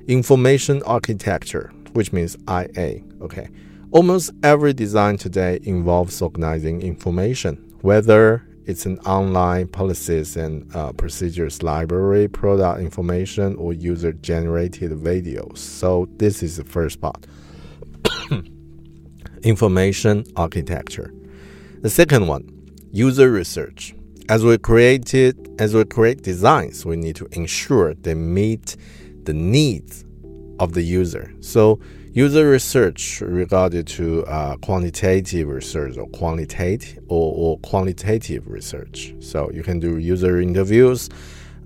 Information 0.09 0.83
architecture, 0.85 1.71
which 1.93 2.13
means 2.13 2.37
IA. 2.49 3.03
Okay. 3.21 3.49
Almost 3.91 4.33
every 4.43 4.73
design 4.73 5.19
today 5.19 5.61
involves 5.63 6.21
organizing 6.23 6.83
information, 6.83 7.57
whether 7.83 8.49
It's 8.69 8.85
an 8.85 8.99
online 9.07 9.69
policies 9.69 10.37
and 10.37 10.71
uh, 10.77 10.93
procedures 10.93 11.63
library, 11.63 12.29
product 12.29 12.83
information, 12.83 13.57
or 13.57 13.73
user 13.73 14.13
generated 14.13 14.91
videos. 14.91 15.57
So, 15.57 16.07
this 16.19 16.43
is 16.43 16.59
the 16.59 16.65
first 16.65 17.01
part 17.01 17.27
information 19.43 20.25
architecture. 20.37 21.15
The 21.81 21.89
second 21.89 22.27
one, 22.27 22.45
user 22.93 23.31
research. 23.31 23.95
As 24.29 24.45
we 24.45 24.59
created, 24.59 25.35
as 25.59 25.75
we 25.75 25.87
create 25.87 26.23
designs, 26.23 26.85
we 26.85 26.97
need 26.97 27.17
to 27.17 27.27
ensure 27.33 27.95
they 27.95 28.13
meet 28.13 28.77
the 29.29 29.35
needs 29.35 30.07
of 30.59 30.73
the 30.73 30.81
user. 30.83 31.31
So 31.41 31.79
user 32.15 32.49
research 32.49 33.21
regarding 33.21 33.85
to 33.85 34.25
uh, 34.25 34.57
quantitative 34.57 35.47
research 35.49 35.99
or 35.99 36.07
quantitative 36.09 36.99
or, 37.09 37.35
or, 37.37 37.59
qualitative 37.59 38.49
research. 38.49 39.15
So 39.21 39.51
you 39.53 39.63
can 39.63 39.79
do 39.81 39.99
user 39.99 40.41
interviews 40.41 41.11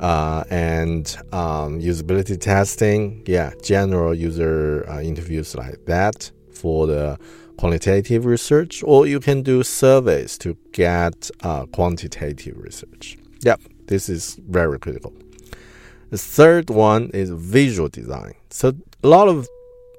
uh, 0.01 0.43
and 0.51 1.05
um, 1.33 1.81
usability 1.81 2.37
testing. 2.41 3.23
Yeah, 3.27 3.53
general 3.63 4.13
user 4.13 4.85
uh, 4.91 5.01
interviews 5.01 5.55
like 5.55 5.87
that 5.87 6.33
for 6.53 6.89
the 6.89 7.17
qualitative 7.59 8.25
research, 8.25 8.83
or 8.83 9.07
you 9.07 9.21
can 9.21 9.43
do 9.43 9.63
surveys 9.63 10.37
to 10.39 10.57
get 10.73 11.31
uh, 11.45 11.67
quantitative 11.67 12.57
research. 12.59 13.17
Yep, 13.43 13.61
this 13.87 14.09
is 14.09 14.41
very 14.49 14.81
critical. 14.81 15.13
The 16.13 16.19
third 16.19 16.69
one 16.69 17.09
is 17.15 17.31
visual 17.31 17.89
design. 17.89 18.35
So 18.51 18.75
a 19.03 19.09
lot 19.09 19.29
of 19.29 19.49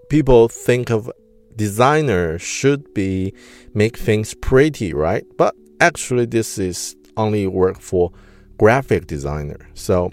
people 0.09 0.47
think 0.47 0.91
of 0.91 1.11
designer 1.55 2.37
should 2.37 2.93
be 2.93 3.33
make 3.73 3.97
things 3.97 4.35
pretty, 4.35 4.93
right? 4.93 5.25
But 5.39 5.55
actually, 5.81 6.27
this 6.27 6.59
is 6.59 6.95
only 7.17 7.47
work 7.47 7.81
for 7.81 8.11
graphic 8.59 9.07
designer. 9.07 9.67
So 9.73 10.11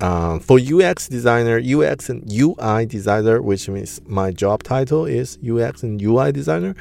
uh, 0.00 0.38
for 0.38 0.58
UX 0.58 1.06
designer, 1.06 1.60
UX 1.60 2.08
and 2.08 2.24
UI 2.32 2.86
designer, 2.86 3.42
which 3.42 3.68
means 3.68 4.00
my 4.06 4.30
job 4.30 4.62
title 4.62 5.04
is 5.04 5.38
UX 5.46 5.82
and 5.82 6.00
UI 6.00 6.32
designer, 6.32 6.74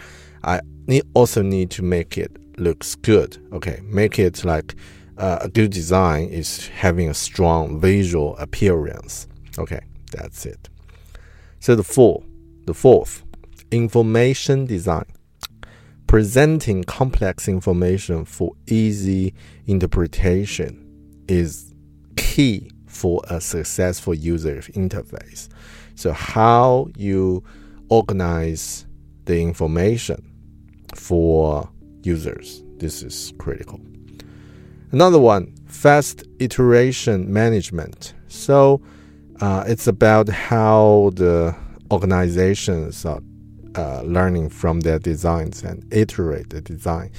I 0.46 0.62
need, 0.88 1.04
also 1.14 1.42
need 1.42 1.72
to 1.72 1.84
make 1.84 2.18
it 2.18 2.32
looks 2.58 2.96
good. 2.96 3.38
Okay, 3.52 3.82
make 3.84 4.18
it 4.18 4.46
like 4.46 4.76
uh, 5.18 5.40
a 5.42 5.50
good 5.50 5.72
design 5.72 6.30
is 6.30 6.68
having 6.68 7.10
a 7.10 7.14
strong 7.14 7.80
visual 7.80 8.38
appearance. 8.38 9.28
Okay, 9.58 9.82
that's 10.12 10.46
it. 10.46 10.70
So 11.60 11.76
the 11.76 11.84
fourth, 11.84 12.26
the 12.66 12.74
fourth, 12.74 13.24
information 13.72 14.66
design, 14.66 15.06
presenting 16.08 16.84
complex 16.84 17.48
information 17.48 18.26
for 18.26 18.54
easy 18.68 19.34
interpretation 19.66 20.82
is 21.28 21.74
key 22.18 22.70
for 22.86 23.22
a 23.30 23.42
successful 23.42 24.14
user 24.14 24.58
interface. 24.74 25.50
So, 25.96 26.12
how 26.12 26.88
you 26.98 27.44
organize 27.90 28.86
the 29.26 29.42
information 29.42 30.32
for 30.94 31.70
users, 32.04 32.64
this 32.78 33.02
is 33.02 33.34
critical. 33.38 33.80
Another 34.96 35.20
one, 35.20 35.54
fast 35.68 36.24
iteration 36.40 37.34
management. 37.34 38.14
So, 38.30 38.82
uh, 39.42 39.66
it's 39.68 39.88
about 39.88 40.30
how 40.30 41.12
the 41.16 41.54
organizations 41.92 43.04
are 43.04 43.20
uh, 43.76 44.04
learning 44.04 44.52
from 44.52 44.80
their 44.80 44.98
designs 44.98 45.64
and 45.64 45.86
iterate 45.94 46.50
the 46.50 46.62
design. 46.62 47.12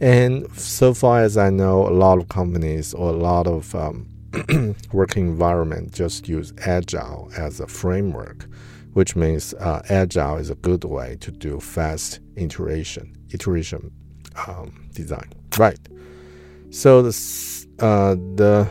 And 0.00 0.50
so 0.58 0.94
far 0.94 1.20
as 1.20 1.36
I 1.36 1.50
know, 1.50 1.86
a 1.86 1.92
lot 1.92 2.16
of 2.16 2.30
companies 2.30 2.94
or 2.94 3.10
a 3.10 3.18
lot 3.18 3.46
of 3.46 3.74
um, 3.74 4.08
working 4.94 5.26
environment 5.28 5.92
just 5.92 6.30
use 6.30 6.54
agile 6.64 7.30
as 7.36 7.60
a 7.60 7.66
framework 7.66 8.46
which 8.94 9.14
means 9.16 9.52
uh, 9.54 9.82
agile 9.90 10.38
is 10.38 10.48
a 10.48 10.54
good 10.54 10.82
way 10.84 11.16
to 11.20 11.30
do 11.30 11.60
fast 11.60 12.20
iteration 12.36 13.14
iteration 13.32 13.90
um, 14.46 14.88
design 14.94 15.30
right 15.58 15.78
so 16.70 17.02
the 17.02 17.66
uh, 17.80 18.14
the 18.34 18.68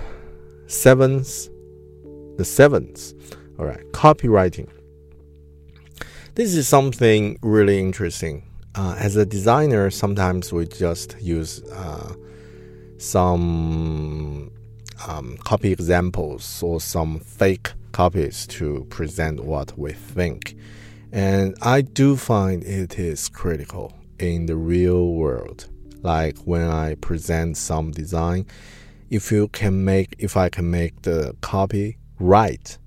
seventh 0.67 1.49
the 2.37 2.45
seventh 2.45 3.13
all 3.57 3.65
right 3.65 3.83
copywriting 3.91 4.69
this 6.35 6.53
is 6.53 6.67
something 6.67 7.37
really 7.41 7.79
interesting 7.79 8.43
uh, 8.75 8.95
as 8.99 9.15
a 9.15 9.25
designer 9.25 9.89
sometimes 9.89 10.53
we 10.53 10.67
just 10.67 11.19
use 11.19 11.63
uh, 11.71 12.13
some 12.97 14.51
um, 15.07 15.37
copy 15.43 15.71
examples 15.71 16.61
or 16.63 16.81
some 16.81 17.19
fake 17.19 17.71
copies 17.91 18.45
to 18.47 18.85
present 18.89 19.43
what 19.43 19.77
we 19.77 19.91
think. 19.91 20.55
And 21.11 21.55
I 21.61 21.81
do 21.81 22.15
find 22.15 22.63
it 22.63 22.99
is 22.99 23.29
critical 23.29 23.93
in 24.19 24.45
the 24.45 24.55
real 24.55 25.13
world. 25.13 25.69
Like 26.03 26.37
when 26.39 26.69
I 26.69 26.95
present 26.95 27.57
some 27.57 27.91
design, 27.91 28.45
if 29.09 29.31
you 29.31 29.47
can 29.49 29.85
make, 29.85 30.15
if 30.19 30.37
I 30.37 30.49
can 30.49 30.69
make 30.69 31.01
the 31.03 31.35
copy 31.41 31.97
right, 32.19 32.77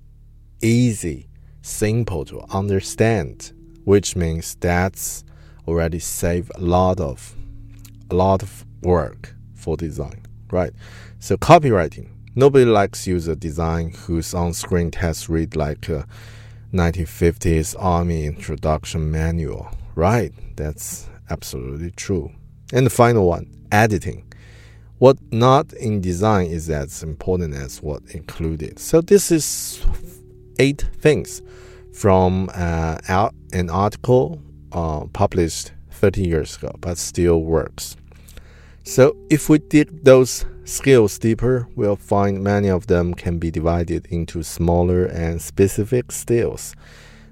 easy, 0.61 1.27
simple 1.61 2.25
to 2.25 2.41
understand, 2.51 3.53
which 3.83 4.15
means 4.15 4.55
that's 4.55 5.23
already 5.67 5.99
save 5.99 6.51
a 6.55 6.61
lot 6.61 6.99
of, 6.99 7.35
a 8.09 8.15
lot 8.15 8.43
of 8.43 8.65
work 8.81 9.35
for 9.55 9.77
design, 9.77 10.25
right? 10.51 10.71
So 11.19 11.37
copywriting. 11.37 12.09
Nobody 12.33 12.65
likes 12.65 13.05
user 13.07 13.35
design 13.35 13.91
whose 13.91 14.33
on-screen 14.33 14.91
text 14.91 15.27
read 15.27 15.55
like 15.55 15.89
a 15.89 16.07
1950s 16.73 17.75
army 17.77 18.25
introduction 18.25 19.11
manual. 19.11 19.69
Right, 19.95 20.31
that's 20.55 21.09
absolutely 21.29 21.91
true. 21.91 22.31
And 22.71 22.85
the 22.85 22.89
final 22.89 23.27
one, 23.27 23.47
editing. 23.71 24.23
What 24.99 25.17
not 25.31 25.73
in 25.73 25.99
design 25.99 26.47
is 26.47 26.69
as 26.69 27.03
important 27.03 27.55
as 27.55 27.81
what 27.81 28.03
included. 28.11 28.79
So 28.79 29.01
this 29.01 29.31
is 29.31 29.85
eight 30.59 30.85
things 30.99 31.41
from 31.93 32.49
uh, 32.53 33.29
an 33.51 33.69
article 33.69 34.41
uh, 34.71 35.05
published 35.13 35.71
30 35.91 36.21
years 36.21 36.57
ago, 36.57 36.75
but 36.79 36.97
still 36.97 37.41
works. 37.41 37.97
So 38.83 39.15
if 39.29 39.49
we 39.49 39.59
dig 39.59 40.03
those 40.03 40.45
skills 40.65 41.19
deeper, 41.19 41.67
we'll 41.75 41.95
find 41.95 42.43
many 42.43 42.69
of 42.69 42.87
them 42.87 43.13
can 43.13 43.37
be 43.37 43.51
divided 43.51 44.07
into 44.07 44.43
smaller 44.43 45.05
and 45.05 45.41
specific 45.41 46.11
skills. 46.11 46.75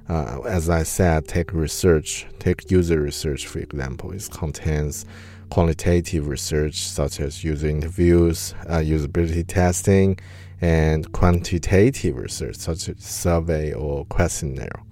Uh, 0.09 0.41
as 0.47 0.69
I 0.69 0.83
said, 0.83 1.27
take 1.27 1.53
research, 1.53 2.25
take 2.39 2.71
user 2.71 2.99
research, 2.99 3.45
for 3.45 3.59
example. 3.59 4.11
It 4.11 4.27
contains 4.31 5.05
qualitative 5.51 6.27
research 6.27 6.77
such 6.79 7.19
as 7.19 7.43
user 7.43 7.67
interviews, 7.67 8.55
uh, 8.67 8.77
usability 8.77 9.45
testing, 9.47 10.19
and 10.61 11.11
quantitative 11.11 12.17
research 12.17 12.55
such 12.55 12.89
as 12.89 13.03
survey 13.03 13.71
or 13.73 14.05
questionnaire. 14.05 14.83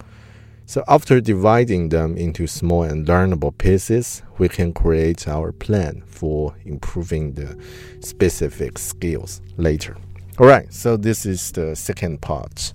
So 0.68 0.84
after 0.88 1.22
dividing 1.22 1.90
them 1.90 2.18
into 2.18 2.46
small 2.46 2.84
and 2.84 3.08
learnable 3.08 3.58
pieces, 3.58 4.22
we 4.38 4.50
can 4.50 4.74
create 4.74 5.28
our 5.28 5.52
plan 5.52 6.04
for 6.06 6.54
improving 6.66 7.34
the 7.34 7.58
specific 8.02 8.78
skills 8.78 9.42
later. 9.56 9.98
All 10.38 10.46
right, 10.46 10.72
so 10.72 10.98
this 10.98 11.26
is 11.26 11.52
the 11.54 11.76
second 11.76 12.22
part 12.22 12.74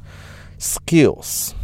skills. 0.59 1.55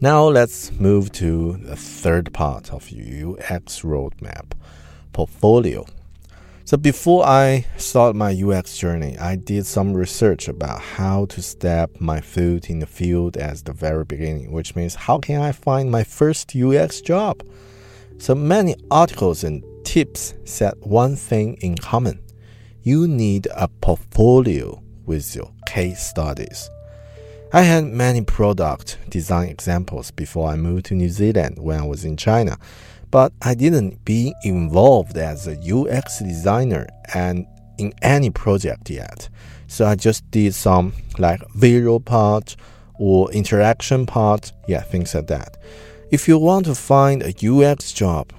Now 0.00 0.28
let's 0.28 0.70
move 0.78 1.10
to 1.12 1.56
the 1.56 1.74
third 1.74 2.32
part 2.32 2.72
of 2.72 2.84
UX 2.84 3.82
roadmap 3.82 4.52
portfolio. 5.12 5.86
So 6.64 6.76
before 6.76 7.26
I 7.26 7.66
start 7.78 8.14
my 8.14 8.32
UX 8.32 8.78
journey, 8.78 9.18
I 9.18 9.34
did 9.34 9.66
some 9.66 9.92
research 9.92 10.46
about 10.46 10.80
how 10.80 11.24
to 11.26 11.42
step 11.42 12.00
my 12.00 12.20
foot 12.20 12.70
in 12.70 12.78
the 12.78 12.86
field 12.86 13.36
at 13.38 13.64
the 13.64 13.72
very 13.72 14.04
beginning, 14.04 14.52
which 14.52 14.76
means 14.76 14.94
how 14.94 15.18
can 15.18 15.40
I 15.40 15.50
find 15.50 15.90
my 15.90 16.04
first 16.04 16.54
UX 16.54 17.00
job? 17.00 17.42
So 18.18 18.36
many 18.36 18.76
articles 18.92 19.42
and 19.42 19.64
tips 19.84 20.34
said 20.44 20.74
one 20.78 21.16
thing 21.16 21.54
in 21.54 21.74
common. 21.74 22.20
You 22.82 23.08
need 23.08 23.48
a 23.52 23.66
portfolio 23.66 24.80
with 25.06 25.34
your 25.34 25.50
case 25.66 26.00
studies. 26.00 26.70
I 27.52 27.62
had 27.62 27.84
many 27.84 28.22
product 28.22 28.98
design 29.08 29.48
examples 29.48 30.10
before 30.10 30.50
I 30.50 30.56
moved 30.56 30.86
to 30.86 30.94
New 30.94 31.08
Zealand 31.08 31.58
when 31.58 31.80
I 31.80 31.84
was 31.86 32.04
in 32.04 32.16
China 32.16 32.58
but 33.10 33.32
I 33.42 33.54
didn't 33.54 34.04
be 34.04 34.34
involved 34.42 35.16
as 35.16 35.46
a 35.46 35.56
UX 35.56 36.20
designer 36.20 36.86
and 37.14 37.46
in 37.78 37.92
any 38.02 38.30
project 38.30 38.90
yet. 38.90 39.28
So 39.66 39.86
I 39.86 39.94
just 39.94 40.28
did 40.30 40.54
some 40.54 40.92
like 41.18 41.40
visual 41.54 42.00
part 42.00 42.56
or 42.98 43.30
interaction 43.32 44.06
part, 44.06 44.52
yeah, 44.66 44.80
things 44.80 45.14
like 45.14 45.28
that. 45.28 45.56
If 46.10 46.26
you 46.26 46.38
want 46.38 46.66
to 46.66 46.74
find 46.74 47.22
a 47.22 47.32
UX 47.46 47.92
job, 47.92 48.32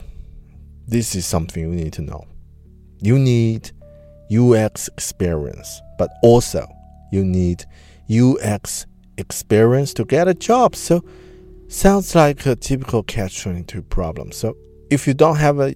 this 0.88 1.16
is 1.16 1.26
something 1.26 1.64
you 1.64 1.70
need 1.70 1.94
to 1.94 2.02
know. 2.02 2.26
you 3.02 3.18
need 3.18 3.72
UX 4.32 4.90
experience, 4.90 5.82
but 5.98 6.10
also 6.22 6.68
you 7.14 7.24
need 7.24 7.64
UX 8.12 8.86
experience 9.20 9.94
to 9.96 10.06
get 10.06 10.28
a 10.28 10.34
job. 10.34 10.76
So 10.76 11.04
sounds 11.68 12.16
like 12.16 12.46
a 12.46 12.56
typical 12.56 13.04
catch 13.04 13.44
22 13.44 13.82
problem. 13.84 14.32
So 14.32 14.56
if 14.90 15.08
you 15.08 15.14
don't 15.14 15.38
have 15.38 15.60
a 15.60 15.76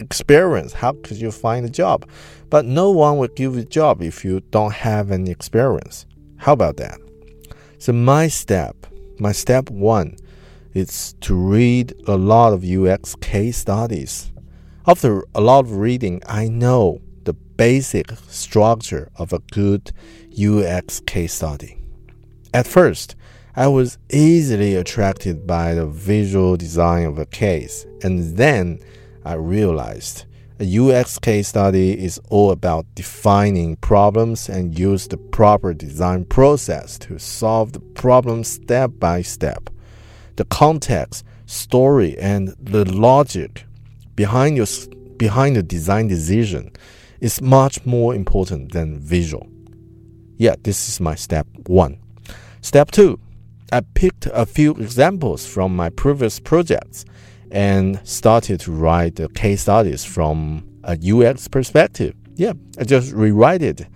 experience, 0.00 0.72
how 0.72 0.92
could 1.02 1.18
you 1.18 1.30
find 1.30 1.66
a 1.66 1.70
job? 1.70 2.08
But 2.50 2.64
no 2.64 2.90
one 2.90 3.18
will 3.18 3.28
give 3.28 3.54
you 3.54 3.62
a 3.62 3.64
job 3.64 4.02
if 4.02 4.24
you 4.24 4.40
don't 4.50 4.72
have 4.72 5.10
any 5.10 5.30
experience. 5.30 6.06
How 6.36 6.52
about 6.52 6.76
that? 6.78 6.98
So 7.78 7.92
my 7.92 8.28
step, 8.28 8.76
my 9.18 9.32
step 9.32 9.70
one 9.70 10.16
is 10.74 11.14
to 11.20 11.34
read 11.34 11.94
a 12.06 12.16
lot 12.16 12.52
of 12.52 12.64
UX 12.64 13.14
case 13.16 13.58
studies. 13.58 14.32
After 14.86 15.24
a 15.34 15.40
lot 15.40 15.60
of 15.60 15.76
reading, 15.76 16.22
I 16.26 16.48
know 16.48 17.00
the 17.24 17.34
basic 17.34 18.10
structure 18.28 19.10
of 19.16 19.32
a 19.32 19.40
good 19.52 19.92
UX 20.32 21.00
case 21.00 21.34
study. 21.34 21.77
At 22.54 22.66
first, 22.66 23.14
I 23.54 23.66
was 23.66 23.98
easily 24.10 24.74
attracted 24.74 25.46
by 25.46 25.74
the 25.74 25.86
visual 25.86 26.56
design 26.56 27.04
of 27.04 27.18
a 27.18 27.26
case, 27.26 27.86
and 28.02 28.36
then 28.36 28.78
I 29.24 29.34
realized 29.34 30.24
a 30.60 30.78
UX 30.78 31.18
case 31.18 31.48
study 31.48 31.92
is 31.92 32.18
all 32.30 32.50
about 32.50 32.86
defining 32.94 33.76
problems 33.76 34.48
and 34.48 34.78
use 34.78 35.06
the 35.06 35.16
proper 35.16 35.74
design 35.74 36.24
process 36.24 36.98
to 37.00 37.18
solve 37.18 37.72
the 37.72 37.80
problem 37.80 38.44
step 38.44 38.92
by 38.98 39.22
step. 39.22 39.70
The 40.36 40.46
context, 40.46 41.24
story, 41.46 42.18
and 42.18 42.54
the 42.60 42.84
logic 42.90 43.66
behind 44.16 44.56
your 44.56 44.66
behind 45.18 45.56
the 45.56 45.62
design 45.62 46.08
decision 46.08 46.72
is 47.20 47.42
much 47.42 47.84
more 47.84 48.14
important 48.14 48.72
than 48.72 48.98
visual. 48.98 49.46
Yeah, 50.38 50.54
this 50.62 50.88
is 50.88 51.00
my 51.00 51.14
step 51.14 51.46
1. 51.66 51.98
Step 52.60 52.90
2. 52.90 53.18
I 53.72 53.80
picked 53.80 54.26
a 54.26 54.46
few 54.46 54.72
examples 54.72 55.46
from 55.46 55.76
my 55.76 55.90
previous 55.90 56.40
projects 56.40 57.04
and 57.50 58.00
started 58.06 58.60
to 58.60 58.72
write 58.72 59.16
the 59.16 59.28
case 59.28 59.62
studies 59.62 60.04
from 60.04 60.66
a 60.84 60.96
UX 60.96 61.48
perspective. 61.48 62.14
Yeah, 62.34 62.52
I 62.78 62.84
just 62.84 63.12
rewrite 63.12 63.62
it, 63.62 63.86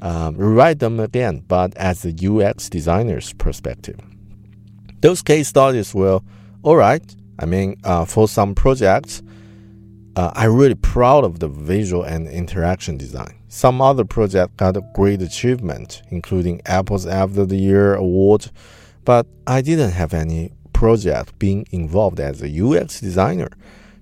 um, 0.00 0.36
rewrite 0.36 0.78
them 0.78 1.00
again, 1.00 1.42
but 1.46 1.76
as 1.76 2.04
a 2.04 2.12
UX 2.12 2.68
designer's 2.68 3.32
perspective. 3.34 3.98
Those 5.00 5.22
case 5.22 5.48
studies 5.48 5.94
were 5.94 6.20
all 6.62 6.76
right. 6.76 7.04
I 7.38 7.46
mean, 7.46 7.76
uh, 7.84 8.04
for 8.04 8.28
some 8.28 8.54
projects, 8.54 9.22
uh, 10.16 10.30
I'm 10.34 10.54
really 10.56 10.74
proud 10.74 11.24
of 11.24 11.38
the 11.38 11.48
visual 11.48 12.02
and 12.02 12.28
interaction 12.28 12.98
design. 12.98 13.39
Some 13.52 13.82
other 13.82 14.04
projects 14.04 14.52
got 14.56 14.76
a 14.76 14.80
great 14.94 15.20
achievement, 15.20 16.02
including 16.10 16.62
Apple's 16.66 17.04
App 17.04 17.36
of 17.36 17.48
the 17.48 17.56
Year 17.56 17.96
award, 17.96 18.48
but 19.04 19.26
I 19.44 19.60
didn't 19.60 19.90
have 19.90 20.14
any 20.14 20.52
project 20.72 21.36
being 21.40 21.66
involved 21.72 22.20
as 22.20 22.42
a 22.42 22.64
UX 22.64 23.00
designer. 23.00 23.48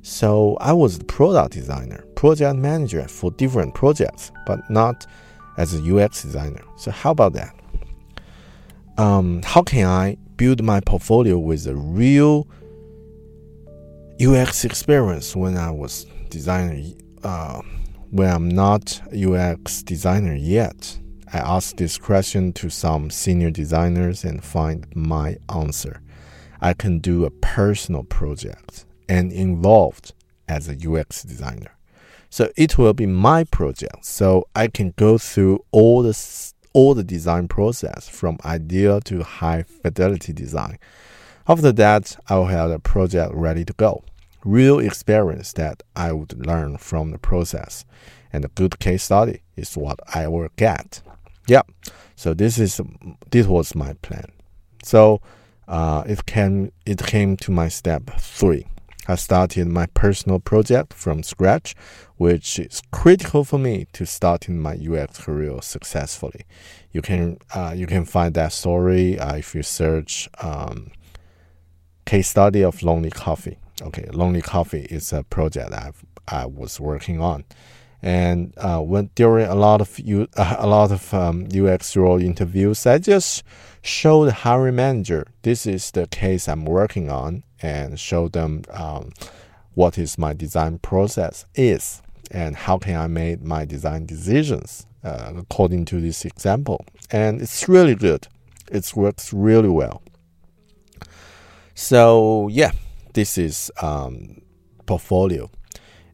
So 0.02 0.58
I 0.60 0.74
was 0.74 0.98
the 0.98 1.06
product 1.06 1.54
designer, 1.54 2.04
project 2.14 2.56
manager 2.58 3.08
for 3.08 3.30
different 3.30 3.74
projects, 3.74 4.30
but 4.44 4.60
not 4.68 5.06
as 5.56 5.72
a 5.72 5.96
UX 5.96 6.24
designer. 6.24 6.62
So 6.76 6.90
how 6.90 7.12
about 7.12 7.32
that? 7.32 7.54
Um, 8.98 9.40
how 9.44 9.62
can 9.62 9.86
I 9.86 10.18
build 10.36 10.62
my 10.62 10.80
portfolio 10.80 11.38
with 11.38 11.66
a 11.66 11.74
real 11.74 12.46
UX 14.20 14.66
experience 14.66 15.34
when 15.34 15.56
I 15.56 15.70
was 15.70 16.04
designer? 16.28 16.82
Uh, 17.24 17.62
when 18.10 18.30
I'm 18.30 18.48
not 18.48 19.00
UX 19.12 19.82
designer 19.82 20.34
yet, 20.34 20.98
I 21.32 21.38
ask 21.38 21.76
this 21.76 21.98
question 21.98 22.52
to 22.54 22.70
some 22.70 23.10
senior 23.10 23.50
designers 23.50 24.24
and 24.24 24.42
find 24.42 24.86
my 24.94 25.36
answer. 25.54 26.00
I 26.60 26.72
can 26.72 27.00
do 27.00 27.24
a 27.24 27.30
personal 27.30 28.04
project 28.04 28.86
and 29.08 29.30
involved 29.30 30.14
as 30.48 30.68
a 30.68 30.90
UX 30.90 31.22
designer. 31.22 31.76
So 32.30 32.50
it 32.56 32.78
will 32.78 32.94
be 32.94 33.06
my 33.06 33.44
project. 33.44 34.04
So 34.04 34.48
I 34.54 34.68
can 34.68 34.94
go 34.96 35.18
through 35.18 35.64
all 35.70 36.02
the 36.02 36.16
all 36.74 36.94
the 36.94 37.04
design 37.04 37.48
process 37.48 38.08
from 38.08 38.38
idea 38.44 39.00
to 39.00 39.22
high 39.22 39.62
fidelity 39.62 40.32
design. 40.32 40.78
After 41.46 41.72
that, 41.72 42.16
I 42.28 42.36
will 42.36 42.46
have 42.46 42.70
a 42.70 42.78
project 42.78 43.32
ready 43.34 43.64
to 43.64 43.72
go. 43.72 44.04
Real 44.48 44.78
experience 44.78 45.52
that 45.52 45.82
I 45.94 46.10
would 46.12 46.46
learn 46.46 46.78
from 46.78 47.10
the 47.10 47.18
process. 47.18 47.84
And 48.32 48.46
a 48.46 48.48
good 48.48 48.78
case 48.78 49.02
study 49.02 49.42
is 49.56 49.76
what 49.76 50.00
I 50.14 50.26
will 50.26 50.48
get. 50.56 51.02
Yeah. 51.46 51.64
So 52.16 52.32
this 52.32 52.58
is 52.58 52.80
this 53.30 53.46
was 53.46 53.74
my 53.74 53.92
plan. 54.00 54.32
So 54.82 55.20
uh, 55.68 56.04
it 56.06 56.24
came 56.24 56.72
it 56.86 57.04
came 57.04 57.36
to 57.36 57.50
my 57.52 57.68
step 57.68 58.04
three. 58.18 58.66
I 59.06 59.16
started 59.16 59.66
my 59.66 59.84
personal 59.84 60.40
project 60.40 60.94
from 60.94 61.22
scratch, 61.22 61.74
which 62.16 62.58
is 62.58 62.80
critical 62.90 63.44
for 63.44 63.58
me 63.58 63.86
to 63.92 64.06
starting 64.06 64.58
my 64.58 64.76
UX 64.76 65.18
career 65.18 65.60
successfully. 65.60 66.46
You 66.92 67.02
can 67.02 67.36
uh, 67.54 67.74
you 67.76 67.86
can 67.86 68.06
find 68.06 68.32
that 68.32 68.54
story 68.54 69.18
uh, 69.18 69.36
if 69.36 69.54
you 69.54 69.62
search 69.62 70.30
um, 70.40 70.90
case 72.06 72.30
study 72.30 72.64
of 72.64 72.82
Lonely 72.82 73.10
Coffee. 73.10 73.58
Okay, 73.82 74.08
Lonely 74.12 74.42
Coffee 74.42 74.86
is 74.90 75.12
a 75.12 75.22
project 75.24 75.72
I 75.72 75.92
I 76.26 76.46
was 76.46 76.78
working 76.80 77.20
on 77.20 77.44
and 78.02 78.54
uh, 78.58 78.80
when 78.80 79.10
during 79.14 79.46
a 79.46 79.54
lot 79.54 79.80
of 79.80 79.98
U, 79.98 80.28
uh, 80.36 80.56
a 80.58 80.66
lot 80.66 80.92
of 80.92 81.12
um, 81.12 81.48
UX 81.54 81.96
role 81.96 82.20
interviews, 82.20 82.86
I 82.86 82.98
just 82.98 83.42
show 83.82 84.24
the 84.24 84.32
hiring 84.32 84.76
manager 84.76 85.26
this 85.42 85.66
is 85.66 85.90
the 85.90 86.06
case 86.06 86.48
I'm 86.48 86.64
working 86.64 87.10
on, 87.10 87.42
and 87.60 87.98
show 87.98 88.28
them 88.28 88.62
um, 88.70 89.12
what 89.74 89.98
is 89.98 90.18
my 90.18 90.32
design 90.32 90.78
process 90.78 91.44
is, 91.54 92.02
and 92.30 92.54
how 92.54 92.78
can 92.78 92.96
I 92.96 93.06
make 93.08 93.42
my 93.42 93.64
design 93.64 94.06
decisions 94.06 94.86
uh, 95.02 95.32
according 95.36 95.86
to 95.86 96.00
this 96.00 96.24
example. 96.24 96.84
And 97.10 97.40
it's 97.40 97.68
really 97.68 97.94
good. 97.94 98.28
It 98.70 98.92
works 98.94 99.32
really 99.32 99.68
well. 99.68 100.02
So 101.74 102.48
yeah, 102.48 102.72
this 103.14 103.38
is 103.38 103.70
um, 103.80 104.42
portfolio. 104.86 105.50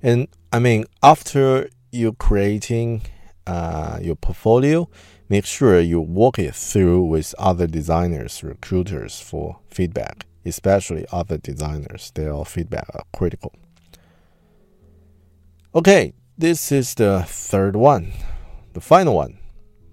And 0.03 0.29
I 0.53 0.59
mean, 0.59 0.85
after 1.03 1.69
you 1.91 2.13
creating 2.13 3.03
uh, 3.47 3.99
your 4.03 4.17
portfolio, 4.17 4.89
make 5.29 5.45
sure 5.47 5.81
you 5.81 6.01
walk 6.01 6.39
it 6.39 6.55
through 6.55 7.05
with 7.05 7.35
other 7.39 7.67
designers, 7.67 8.43
recruiters 8.43 9.21
for 9.21 9.59
feedback, 9.71 10.27
especially 10.45 11.07
other 11.13 11.39
designers. 11.39 12.11
Their 12.15 12.45
feedback 12.45 12.89
are 12.95 13.05
critical. 13.13 13.53
Okay, 15.75 16.13
this 16.39 16.71
is 16.71 16.95
the 16.95 17.25
third 17.27 17.75
one, 17.75 18.13
the 18.75 18.81
final 18.81 19.15
one, 19.17 19.39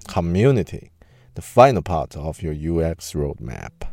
community. 0.08 0.92
The 1.34 1.42
final 1.42 1.82
part 1.82 2.18
of 2.18 2.42
your 2.42 2.54
UX 2.54 3.14
roadmap 3.14 3.88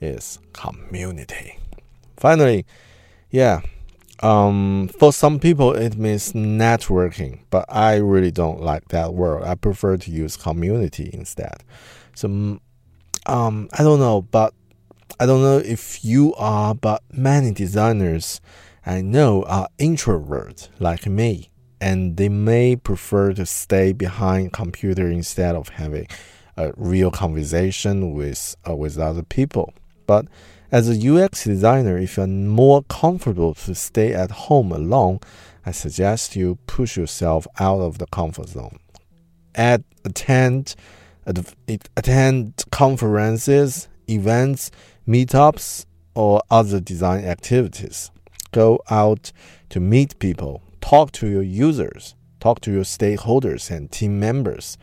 is 0.00 0.38
community. 0.52 1.58
Finally, 2.18 2.66
yeah, 3.30 3.60
um, 4.20 4.90
for 4.98 5.12
some 5.12 5.38
people, 5.38 5.72
it 5.72 5.96
means 5.96 6.32
networking, 6.32 7.40
but 7.50 7.64
I 7.68 7.96
really 7.96 8.32
don't 8.32 8.60
like 8.60 8.88
that 8.88 9.14
word. 9.14 9.44
I 9.44 9.54
prefer 9.54 9.96
to 9.96 10.10
use 10.10 10.36
community 10.36 11.10
instead. 11.12 11.62
So, 12.14 12.26
um, 13.26 13.68
I 13.72 13.82
don't 13.82 14.00
know, 14.00 14.22
but 14.22 14.52
I 15.20 15.26
don't 15.26 15.42
know 15.42 15.58
if 15.58 16.04
you 16.04 16.34
are, 16.34 16.74
but 16.74 17.02
many 17.12 17.52
designers 17.52 18.40
I 18.84 19.00
know 19.00 19.44
are 19.44 19.68
introverts 19.78 20.68
like 20.80 21.06
me, 21.06 21.50
and 21.80 22.16
they 22.16 22.28
may 22.28 22.74
prefer 22.74 23.32
to 23.34 23.46
stay 23.46 23.92
behind 23.92 24.52
computer 24.52 25.08
instead 25.08 25.54
of 25.54 25.68
having 25.68 26.08
a 26.56 26.72
real 26.76 27.12
conversation 27.12 28.14
with 28.14 28.56
uh, 28.68 28.74
with 28.74 28.98
other 28.98 29.22
people. 29.22 29.72
But 30.06 30.26
as 30.70 30.88
a 30.88 31.08
UX 31.10 31.44
designer, 31.44 31.96
if 31.96 32.18
you're 32.18 32.26
more 32.26 32.82
comfortable 32.84 33.54
to 33.54 33.74
stay 33.74 34.12
at 34.12 34.30
home 34.30 34.70
alone, 34.70 35.20
I 35.64 35.70
suggest 35.70 36.36
you 36.36 36.58
push 36.66 36.96
yourself 36.96 37.46
out 37.58 37.80
of 37.80 37.98
the 37.98 38.06
comfort 38.06 38.48
zone. 38.50 38.78
At 39.54 39.82
attend 40.04 40.74
attend 41.96 42.64
conferences, 42.70 43.88
events, 44.08 44.70
meetups, 45.06 45.84
or 46.14 46.42
other 46.50 46.80
design 46.80 47.24
activities. 47.24 48.10
Go 48.52 48.80
out 48.90 49.32
to 49.70 49.80
meet 49.80 50.18
people, 50.18 50.62
talk 50.80 51.12
to 51.12 51.28
your 51.28 51.42
users, 51.42 52.14
talk 52.40 52.60
to 52.60 52.72
your 52.72 52.84
stakeholders 52.84 53.70
and 53.70 53.90
team 53.90 54.18
members. 54.18 54.78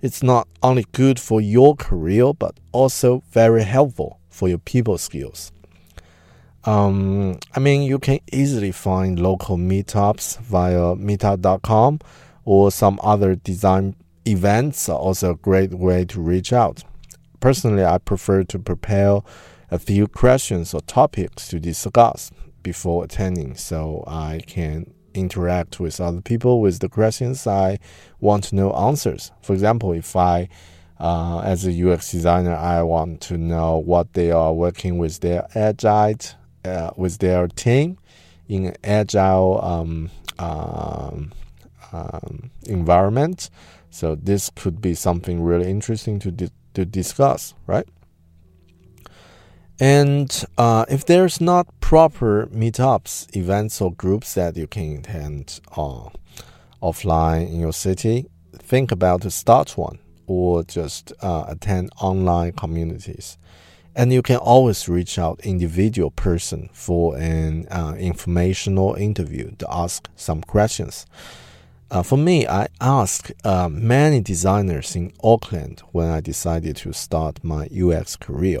It's 0.00 0.22
not 0.22 0.48
only 0.62 0.86
good 0.92 1.20
for 1.20 1.40
your 1.40 1.76
career, 1.76 2.32
but 2.32 2.58
also 2.72 3.22
very 3.30 3.64
helpful 3.64 4.19
for 4.30 4.48
your 4.48 4.58
people 4.58 4.96
skills. 4.96 5.52
Um, 6.64 7.38
I 7.54 7.60
mean, 7.60 7.82
you 7.82 7.98
can 7.98 8.20
easily 8.32 8.72
find 8.72 9.18
local 9.18 9.56
meetups 9.56 10.38
via 10.40 10.94
meetup.com 10.94 12.00
or 12.44 12.70
some 12.70 13.00
other 13.02 13.34
design 13.34 13.96
events 14.26 14.88
are 14.88 14.98
also 14.98 15.32
a 15.32 15.36
great 15.36 15.74
way 15.74 16.04
to 16.06 16.20
reach 16.20 16.52
out. 16.52 16.84
Personally, 17.40 17.84
I 17.84 17.98
prefer 17.98 18.44
to 18.44 18.58
prepare 18.58 19.20
a 19.70 19.78
few 19.78 20.06
questions 20.06 20.74
or 20.74 20.80
topics 20.82 21.48
to 21.48 21.58
discuss 21.58 22.30
before 22.62 23.04
attending 23.04 23.54
so 23.54 24.04
I 24.06 24.40
can 24.46 24.92
interact 25.14 25.80
with 25.80 26.00
other 26.00 26.20
people 26.20 26.60
with 26.60 26.80
the 26.80 26.88
questions 26.88 27.46
I 27.46 27.78
want 28.20 28.44
to 28.44 28.54
know 28.54 28.72
answers. 28.72 29.32
For 29.42 29.54
example, 29.54 29.92
if 29.92 30.14
I 30.14 30.48
uh, 31.00 31.40
as 31.40 31.66
a 31.66 31.90
UX 31.90 32.12
designer, 32.12 32.54
I 32.54 32.82
want 32.82 33.22
to 33.22 33.38
know 33.38 33.78
what 33.78 34.12
they 34.12 34.30
are 34.30 34.52
working 34.52 34.98
with 34.98 35.20
their 35.20 35.48
agile, 35.54 36.16
uh, 36.64 36.90
with 36.94 37.18
their 37.18 37.48
team 37.48 37.96
in 38.48 38.76
agile 38.84 39.60
um, 39.64 40.10
um, 40.38 41.32
um, 41.92 42.50
environment. 42.66 43.48
So 43.88 44.14
this 44.14 44.50
could 44.54 44.82
be 44.82 44.94
something 44.94 45.42
really 45.42 45.70
interesting 45.70 46.18
to 46.20 46.30
di- 46.30 46.50
to 46.74 46.84
discuss, 46.84 47.54
right? 47.66 47.88
And 49.80 50.44
uh, 50.58 50.84
if 50.88 51.06
there's 51.06 51.40
not 51.40 51.66
proper 51.80 52.46
meetups, 52.52 53.34
events, 53.34 53.80
or 53.80 53.90
groups 53.92 54.34
that 54.34 54.56
you 54.56 54.66
can 54.66 54.98
attend 54.98 55.60
uh, 55.76 56.10
offline 56.82 57.48
in 57.48 57.58
your 57.58 57.72
city, 57.72 58.26
think 58.54 58.92
about 58.92 59.22
to 59.22 59.30
start 59.30 59.78
one 59.78 59.98
or 60.30 60.62
just 60.62 61.12
uh, 61.22 61.44
attend 61.48 61.90
online 62.00 62.52
communities. 62.52 63.36
And 63.96 64.12
you 64.12 64.22
can 64.22 64.36
always 64.36 64.88
reach 64.88 65.18
out 65.18 65.40
individual 65.42 66.12
person 66.12 66.70
for 66.72 67.16
an 67.16 67.66
uh, 67.68 67.96
informational 67.98 68.94
interview 68.94 69.50
to 69.58 69.66
ask 69.68 70.08
some 70.14 70.42
questions. 70.42 71.04
Uh, 71.90 72.04
for 72.04 72.16
me, 72.16 72.46
I 72.46 72.68
asked 72.80 73.32
uh, 73.44 73.68
many 73.68 74.20
designers 74.20 74.94
in 74.94 75.12
Auckland 75.24 75.82
when 75.90 76.08
I 76.08 76.20
decided 76.20 76.76
to 76.76 76.92
start 76.92 77.42
my 77.42 77.66
UX 77.66 78.14
career, 78.14 78.60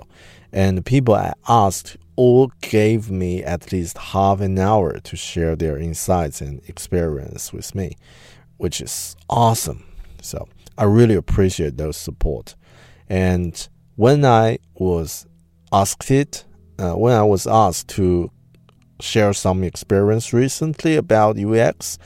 and 0.52 0.76
the 0.76 0.82
people 0.82 1.14
I 1.14 1.34
asked 1.48 1.96
all 2.16 2.50
gave 2.60 3.12
me 3.12 3.44
at 3.44 3.70
least 3.70 3.96
half 3.96 4.40
an 4.40 4.58
hour 4.58 4.98
to 4.98 5.16
share 5.16 5.54
their 5.54 5.78
insights 5.78 6.40
and 6.40 6.60
experience 6.68 7.52
with 7.52 7.76
me, 7.76 7.96
which 8.56 8.80
is 8.80 9.14
awesome. 9.28 9.84
So 10.20 10.48
I 10.80 10.84
really 10.84 11.14
appreciate 11.14 11.76
those 11.76 11.98
support. 11.98 12.54
And 13.06 13.68
when 13.96 14.24
I 14.24 14.60
was 14.76 15.26
asked 15.70 16.10
it, 16.10 16.44
uh, 16.78 16.94
when 16.94 17.14
I 17.14 17.22
was 17.22 17.46
asked 17.46 17.88
to 17.88 18.30
share 18.98 19.34
some 19.34 19.62
experience 19.62 20.32
recently 20.32 20.96
about 20.96 21.38
UX, 21.38 21.98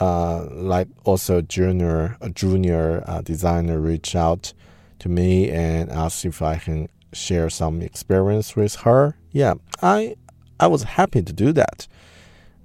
uh, 0.00 0.46
like 0.50 0.88
also 1.04 1.42
junior 1.42 2.16
a 2.22 2.30
junior 2.30 3.04
uh, 3.06 3.20
designer 3.20 3.78
reached 3.78 4.16
out 4.16 4.54
to 5.00 5.10
me 5.10 5.50
and 5.50 5.90
asked 5.90 6.24
if 6.24 6.40
I 6.40 6.56
can 6.56 6.88
share 7.12 7.50
some 7.50 7.82
experience 7.82 8.56
with 8.56 8.76
her. 8.76 9.14
Yeah, 9.30 9.54
I 9.82 10.16
I 10.58 10.68
was 10.68 10.84
happy 10.84 11.20
to 11.20 11.32
do 11.34 11.52
that. 11.52 11.86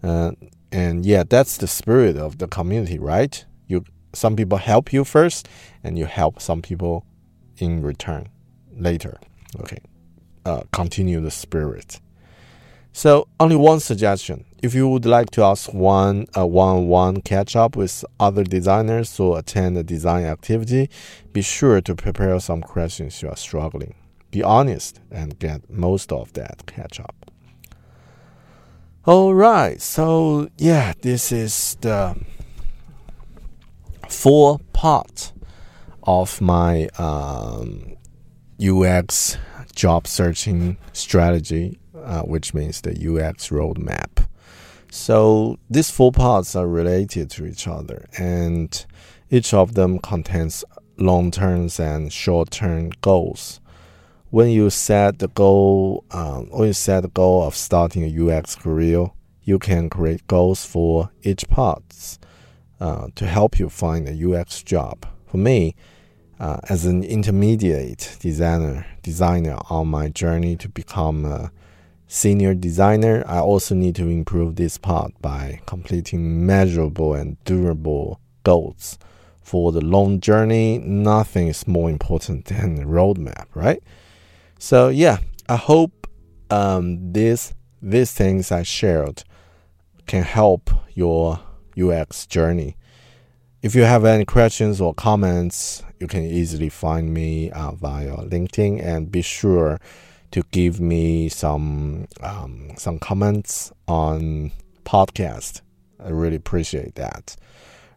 Uh, 0.01 0.31
and 0.71 1.05
yeah, 1.05 1.23
that's 1.27 1.57
the 1.57 1.67
spirit 1.67 2.15
of 2.15 2.37
the 2.37 2.47
community, 2.47 2.99
right? 2.99 3.45
You 3.67 3.83
some 4.13 4.36
people 4.36 4.58
help 4.58 4.93
you 4.93 5.04
first, 5.04 5.47
and 5.84 5.97
you 5.97 6.06
help 6.06 6.41
some 6.41 6.62
people 6.62 7.06
in 7.58 7.82
return 7.82 8.30
later. 8.78 9.19
Okay, 9.60 9.80
uh, 10.45 10.63
continue 10.71 11.19
the 11.19 11.32
spirit. 11.32 12.00
So 12.93 13.28
only 13.39 13.56
one 13.56 13.80
suggestion. 13.80 14.43
If 14.62 14.76
you 14.76 14.88
would 14.89 15.06
like 15.06 15.32
to 15.32 15.43
ask 15.43 15.74
one 15.74 16.28
a 16.36 16.45
one-on-one 16.45 17.21
catch-up 17.21 17.76
with 17.76 18.04
other 18.19 18.43
designers 18.43 19.17
or 19.19 19.39
attend 19.39 19.78
a 19.78 19.84
design 19.84 20.26
activity, 20.26 20.89
be 21.32 21.41
sure 21.41 21.80
to 21.82 21.95
prepare 21.95 22.39
some 22.39 22.62
questions 22.62 23.21
you 23.21 23.30
are 23.30 23.38
struggling. 23.38 23.95
Be 24.30 24.43
honest 24.43 25.00
and 25.10 25.39
get 25.39 25.69
most 25.69 26.12
of 26.12 26.34
that 26.34 26.65
catch-up. 26.65 27.32
All 29.06 29.34
right, 29.34 29.82
so 29.82 30.50
yeah, 30.58 30.93
this 31.02 31.32
is 31.32 31.78
the 31.82 32.15
four 34.12 34.60
part 34.74 35.32
of 36.04 36.41
my 36.41 36.88
um, 36.97 37.95
UX 38.62 39.38
job 39.76 40.06
searching 40.08 40.78
strategy 40.93 41.80
uh, 42.04 42.21
which 42.24 42.54
means 42.54 42.82
the 42.82 42.91
UX 42.91 43.50
roadmap. 43.50 44.26
So 44.89 45.58
these 45.69 45.89
four 45.89 46.12
parts 46.12 46.56
are 46.56 46.67
related 46.67 47.30
to 47.32 47.45
each 47.45 47.67
other, 47.67 48.08
and 48.17 48.86
each 49.30 49.54
of 49.54 49.74
them 49.74 50.00
contains 50.00 50.65
long 50.97 51.32
term 51.32 51.69
and 51.80 52.12
short 52.12 52.52
term 52.52 52.91
goals. 53.02 53.60
When 54.30 54.50
you 54.50 54.69
set 54.69 55.19
the 55.19 55.28
goal, 55.28 56.04
um, 56.12 56.50
when 56.50 56.67
you 56.67 56.74
set 56.74 57.02
the 57.02 57.10
goal 57.10 57.43
of 57.43 57.56
starting 57.56 58.04
a 58.04 58.38
UX 58.38 58.56
career, 58.56 59.12
you 59.43 59.60
can 59.60 59.89
create 59.89 60.26
goals 60.28 60.65
for 60.65 61.12
each 61.24 61.47
part 61.50 62.17
uh, 62.82 63.08
to 63.13 63.28
help 63.28 63.60
you 63.60 63.70
find 63.70 64.10
a 64.10 64.39
UX 64.39 64.63
job. 64.63 65.06
For 65.28 65.38
me, 65.38 65.76
uh, 66.39 66.58
as 66.67 66.86
an 66.86 67.04
intermediate 67.04 68.17
designer, 68.20 68.88
designer 69.04 69.60
on 69.70 69.88
my 69.88 70.10
journey 70.10 70.56
to 70.58 70.67
become 70.67 71.24
a 71.24 71.52
senior 72.08 72.56
designer, 72.56 73.24
I 73.28 73.38
also 73.38 73.76
need 73.76 73.96
to 73.98 74.10
improve 74.10 74.56
this 74.56 74.80
part 74.80 75.13
by 75.22 75.62
completing 75.67 76.46
measurable 76.46 77.13
and 77.13 77.38
durable 77.46 78.20
goals. 78.44 78.98
For 79.44 79.72
the 79.72 79.86
long 79.86 80.20
journey, 80.20 80.80
nothing 80.80 81.50
is 81.50 81.67
more 81.67 81.89
important 81.89 82.46
than 82.46 82.76
the 82.76 82.86
roadmap, 82.86 83.46
right? 83.54 83.84
So 84.58 84.89
yeah, 84.89 85.20
I 85.48 85.56
hope 85.56 86.08
um, 86.50 87.13
this 87.13 87.54
these 87.80 88.12
things 88.12 88.52
I 88.52 88.63
shared 88.63 89.24
can 90.08 90.24
help 90.24 90.72
your 90.94 91.39
UX 91.79 92.25
journey. 92.25 92.77
If 93.62 93.75
you 93.75 93.84
have 93.84 94.05
any 94.05 94.25
questions 94.25 94.81
or 94.81 94.93
comments, 94.93 95.84
you 95.99 96.07
can 96.07 96.23
easily 96.23 96.69
find 96.69 97.13
me 97.13 97.51
uh, 97.51 97.71
via 97.73 98.15
LinkedIn 98.17 98.84
and 98.84 99.12
be 99.12 99.21
sure 99.21 99.79
to 100.31 100.43
give 100.51 100.79
me 100.79 101.29
some 101.29 102.07
um, 102.21 102.71
some 102.77 102.97
comments 102.97 103.71
on 103.88 104.51
podcast. 104.84 105.62
I 106.03 106.10
really 106.10 106.38
appreciate 106.38 106.95
that. 106.95 107.36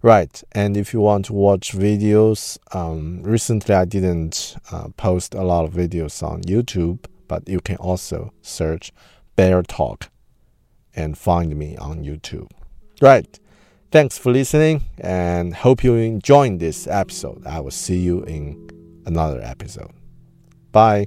Right, 0.03 0.43
and 0.53 0.77
if 0.77 0.93
you 0.93 1.01
want 1.01 1.25
to 1.27 1.33
watch 1.33 1.73
videos, 1.73 2.59
um, 2.75 3.23
recently 3.23 3.75
I 3.75 3.87
didn't 3.87 4.57
uh, 4.71 4.89
post 4.99 5.35
a 5.35 5.43
lot 5.43 5.65
of 5.65 5.73
videos 5.73 6.23
on 6.23 6.43
YouTube, 6.43 7.07
but 7.27 7.49
you 7.49 7.61
can 7.61 7.77
also 7.77 8.35
search 8.43 8.93
Bear 9.35 9.63
Talk 9.63 10.11
and 10.95 11.17
find 11.17 11.57
me 11.57 11.77
on 11.79 12.05
YouTube. 12.05 12.51
Right. 13.01 13.39
Thanks 13.95 14.19
for 14.19 14.33
listening 14.33 14.83
and 14.99 15.55
hope 15.55 15.85
you 15.85 15.95
enjoyed 15.95 16.59
this 16.59 16.89
episode. 16.89 17.47
I 17.47 17.61
will 17.61 17.71
see 17.71 17.99
you 17.99 18.25
in 18.25 18.69
another 19.07 19.41
episode. 19.41 19.93
Bye. 20.73 21.07